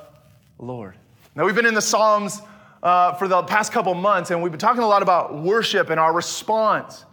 Lord. 0.57 0.95
Now, 1.35 1.45
we've 1.45 1.53
been 1.53 1.67
in 1.67 1.75
the 1.75 1.83
Psalms 1.83 2.41
uh, 2.81 3.13
for 3.13 3.27
the 3.27 3.43
past 3.43 3.71
couple 3.71 3.93
months, 3.93 4.31
and 4.31 4.41
we've 4.41 4.51
been 4.51 4.57
talking 4.57 4.81
a 4.81 4.87
lot 4.87 5.03
about 5.03 5.37
worship 5.37 5.91
and 5.91 5.99
our 5.99 6.13
response. 6.13 7.05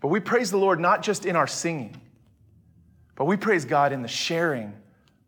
But 0.00 0.08
we 0.08 0.20
praise 0.20 0.50
the 0.50 0.58
Lord 0.58 0.80
not 0.80 1.02
just 1.02 1.26
in 1.26 1.36
our 1.36 1.46
singing, 1.46 2.00
but 3.16 3.24
we 3.24 3.36
praise 3.36 3.64
God 3.64 3.92
in 3.92 4.02
the 4.02 4.08
sharing 4.08 4.72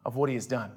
of 0.05 0.17
what 0.17 0.29
He 0.29 0.37
has 0.37 0.47
done. 0.47 0.71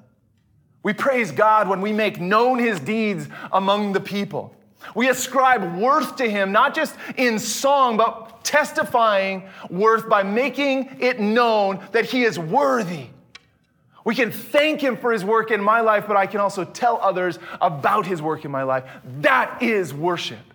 We 0.82 0.92
praise 0.92 1.32
God 1.32 1.68
when 1.68 1.80
we 1.80 1.92
make 1.92 2.20
known 2.20 2.58
His 2.58 2.80
deeds 2.80 3.28
among 3.52 3.92
the 3.92 4.00
people. 4.00 4.54
We 4.94 5.08
ascribe 5.08 5.78
worth 5.78 6.16
to 6.16 6.28
Him, 6.28 6.52
not 6.52 6.74
just 6.74 6.96
in 7.16 7.38
song, 7.38 7.96
but 7.96 8.44
testifying 8.44 9.44
worth 9.70 10.08
by 10.08 10.22
making 10.22 10.98
it 11.00 11.20
known 11.20 11.82
that 11.92 12.04
He 12.04 12.24
is 12.24 12.38
worthy. 12.38 13.06
We 14.04 14.14
can 14.14 14.30
thank 14.30 14.82
Him 14.82 14.98
for 14.98 15.12
His 15.12 15.24
work 15.24 15.50
in 15.50 15.62
my 15.62 15.80
life, 15.80 16.06
but 16.06 16.16
I 16.16 16.26
can 16.26 16.40
also 16.40 16.64
tell 16.64 16.98
others 17.00 17.38
about 17.62 18.06
His 18.06 18.20
work 18.20 18.44
in 18.44 18.50
my 18.50 18.64
life. 18.64 18.84
That 19.20 19.62
is 19.62 19.94
worship. 19.94 20.53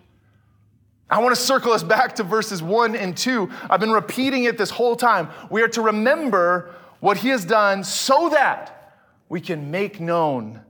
I 1.10 1.18
want 1.18 1.34
to 1.34 1.40
circle 1.40 1.72
us 1.72 1.82
back 1.82 2.14
to 2.16 2.22
verses 2.22 2.62
one 2.62 2.94
and 2.94 3.16
two. 3.16 3.50
I've 3.68 3.80
been 3.80 3.90
repeating 3.90 4.44
it 4.44 4.56
this 4.56 4.70
whole 4.70 4.94
time. 4.94 5.28
We 5.50 5.62
are 5.62 5.68
to 5.68 5.82
remember 5.82 6.74
what 7.00 7.16
he 7.16 7.28
has 7.30 7.44
done 7.44 7.82
so 7.82 8.28
that 8.28 8.94
we 9.28 9.40
can 9.40 9.70
make 9.70 10.00
known 10.00 10.60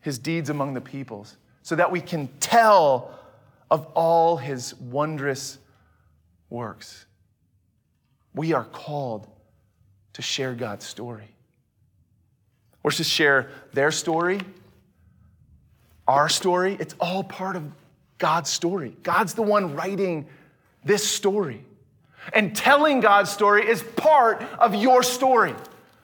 his 0.00 0.18
deeds 0.18 0.50
among 0.50 0.74
the 0.74 0.80
peoples, 0.80 1.36
so 1.62 1.76
that 1.76 1.92
we 1.92 2.00
can 2.00 2.28
tell 2.40 3.18
of 3.70 3.86
all 3.94 4.36
his 4.36 4.74
wondrous 4.74 5.58
works. 6.50 7.06
We 8.34 8.52
are 8.52 8.64
called 8.64 9.28
to 10.14 10.22
share 10.22 10.54
God's 10.54 10.86
story. 10.86 11.28
We're 12.82 12.90
to 12.92 13.04
share 13.04 13.50
their 13.72 13.90
story, 13.90 14.40
our 16.08 16.28
story. 16.28 16.76
It's 16.80 16.94
all 16.98 17.22
part 17.22 17.56
of 17.56 17.70
God's 18.22 18.50
story. 18.50 18.96
God's 19.02 19.34
the 19.34 19.42
one 19.42 19.74
writing 19.74 20.28
this 20.84 21.02
story. 21.02 21.64
And 22.32 22.54
telling 22.54 23.00
God's 23.00 23.32
story 23.32 23.68
is 23.68 23.82
part 23.82 24.42
of 24.60 24.76
your 24.76 25.02
story. 25.02 25.56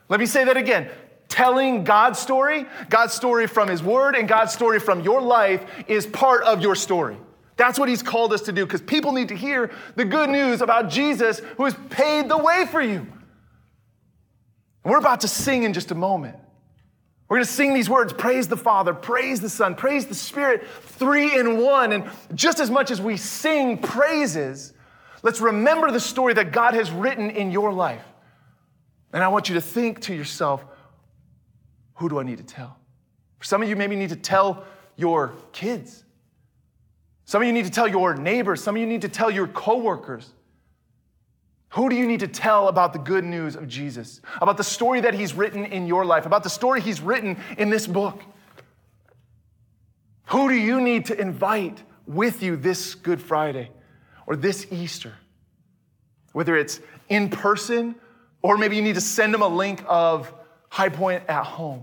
Let 0.09 0.19
me 0.19 0.27
say 0.27 0.45
that 0.45 0.57
again. 0.57 0.91
Telling 1.29 1.85
God's 1.85 2.19
story, 2.19 2.67
God's 2.89 3.13
story 3.13 3.47
from 3.47 3.69
His 3.69 3.85
Word, 3.85 4.17
and 4.17 4.27
God's 4.27 4.53
story 4.53 4.81
from 4.81 5.03
your 5.03 5.23
life 5.23 5.65
is 5.87 6.09
part 6.09 6.43
of 6.43 6.61
your 6.61 6.75
story. 6.75 7.17
That's 7.57 7.79
what 7.79 7.89
He's 7.89 8.03
called 8.03 8.33
us 8.33 8.43
to 8.43 8.53
do 8.53 8.67
because 8.67 8.81
people 8.81 9.13
need 9.13 9.29
to 9.29 9.37
hear 9.37 9.71
the 9.95 10.05
good 10.05 10.29
news 10.29 10.61
about 10.61 10.91
Jesus 10.91 11.39
who 11.57 11.67
has 11.67 11.77
paid 11.89 12.29
the 12.29 12.39
way 12.39 12.67
for 12.69 12.81
you. 12.81 13.07
We're 14.83 14.99
about 14.99 15.21
to 15.21 15.29
sing 15.29 15.63
in 15.63 15.73
just 15.73 15.93
a 15.93 15.95
moment. 15.95 16.35
We're 17.29 17.37
going 17.37 17.47
to 17.47 17.53
sing 17.53 17.75
these 17.75 17.91
words 17.91 18.13
praise 18.13 18.49
the 18.49 18.57
Father, 18.57 18.95
praise 18.95 19.41
the 19.41 19.51
Son, 19.51 19.75
praise 19.75 20.07
the 20.07 20.15
Spirit, 20.15 20.67
three 20.67 21.39
in 21.39 21.59
one. 21.59 21.93
And 21.93 22.05
just 22.35 22.59
as 22.59 22.71
much 22.71 22.91
as 22.91 23.03
we 23.03 23.19
sing 23.19 23.79
praises, 23.79 24.73
let's 25.23 25.41
remember 25.41 25.91
the 25.91 26.01
story 26.01 26.33
that 26.35 26.53
God 26.53 26.73
has 26.73 26.91
written 26.91 27.31
in 27.31 27.51
your 27.51 27.73
life. 27.73 28.05
And 29.13 29.23
I 29.23 29.29
want 29.29 29.49
you 29.49 29.55
to 29.57 29.61
think 29.61 30.01
to 30.03 30.15
yourself, 30.15 30.65
who 31.95 32.09
do 32.09 32.19
I 32.19 32.23
need 32.23 32.39
to 32.39 32.45
tell? 32.45 32.79
For 33.39 33.45
some 33.45 33.63
of 33.63 33.69
you, 33.69 33.77
maybe 33.77 33.95
need 33.95 34.11
to 34.11 34.17
tell 34.17 34.65
your 34.97 35.35
kids. 35.53 36.05
Some 37.25 37.43
of 37.43 37.47
you 37.47 37.53
need 37.53 37.67
to 37.67 37.71
tell 37.71 37.89
your 37.89 38.15
neighbors. 38.15 38.63
Some 38.63 38.75
of 38.77 38.81
you 38.81 38.87
need 38.87 39.03
to 39.03 39.09
tell 39.09 39.31
your 39.31 39.49
coworkers. 39.49 40.33
Who 41.71 41.91
do 41.91 41.97
you 41.97 42.07
need 42.07 42.21
to 42.21 42.29
tell 42.29 42.69
about 42.69 42.93
the 42.93 42.99
good 42.99 43.25
news 43.25 43.55
of 43.55 43.69
Jesus? 43.69 44.21
About 44.41 44.57
the 44.57 44.65
story 44.65 45.01
that 45.03 45.15
he's 45.15 45.35
written 45.35 45.65
in 45.67 45.87
your 45.87 46.05
life? 46.05 46.25
About 46.25 46.43
the 46.43 46.51
story 46.51 46.81
he's 46.81 47.01
written 47.01 47.37
in 47.59 47.69
this 47.69 47.87
book? 47.87 48.23
Who 50.27 50.49
do 50.49 50.55
you 50.55 50.81
need 50.81 51.07
to 51.07 51.21
invite 51.21 51.83
with 52.07 52.43
you 52.43 52.57
this 52.57 52.95
Good 52.95 53.21
Friday 53.21 53.71
or 54.27 54.37
this 54.37 54.67
Easter? 54.71 55.15
Whether 56.33 56.57
it's 56.57 56.81
in 57.09 57.29
person 57.29 57.95
or 58.41 58.57
maybe 58.57 58.77
you 58.77 58.83
need 58.83 58.95
to 58.95 59.01
send 59.01 59.35
them 59.35 59.43
a 59.43 59.49
link 59.49 59.83
of 59.87 60.33
High 60.71 60.89
Point 60.89 61.25
at 61.29 61.45
home 61.45 61.83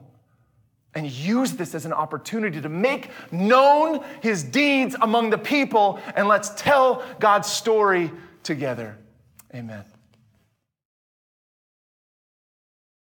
and 0.95 1.12
use 1.12 1.52
this 1.52 1.76
as 1.76 1.86
an 1.86 1.93
opportunity 1.93 2.62
to 2.62 2.69
make 2.69 3.10
known 3.32 4.04
his 4.21 4.43
deeds 4.43 4.95
among 5.02 5.30
the 5.30 5.38
people 5.38 6.00
and 6.15 6.28
let's 6.28 6.50
tell 6.56 7.04
God's 7.19 7.52
story 7.52 8.12
together. 8.43 8.98
Amen. 9.56 9.95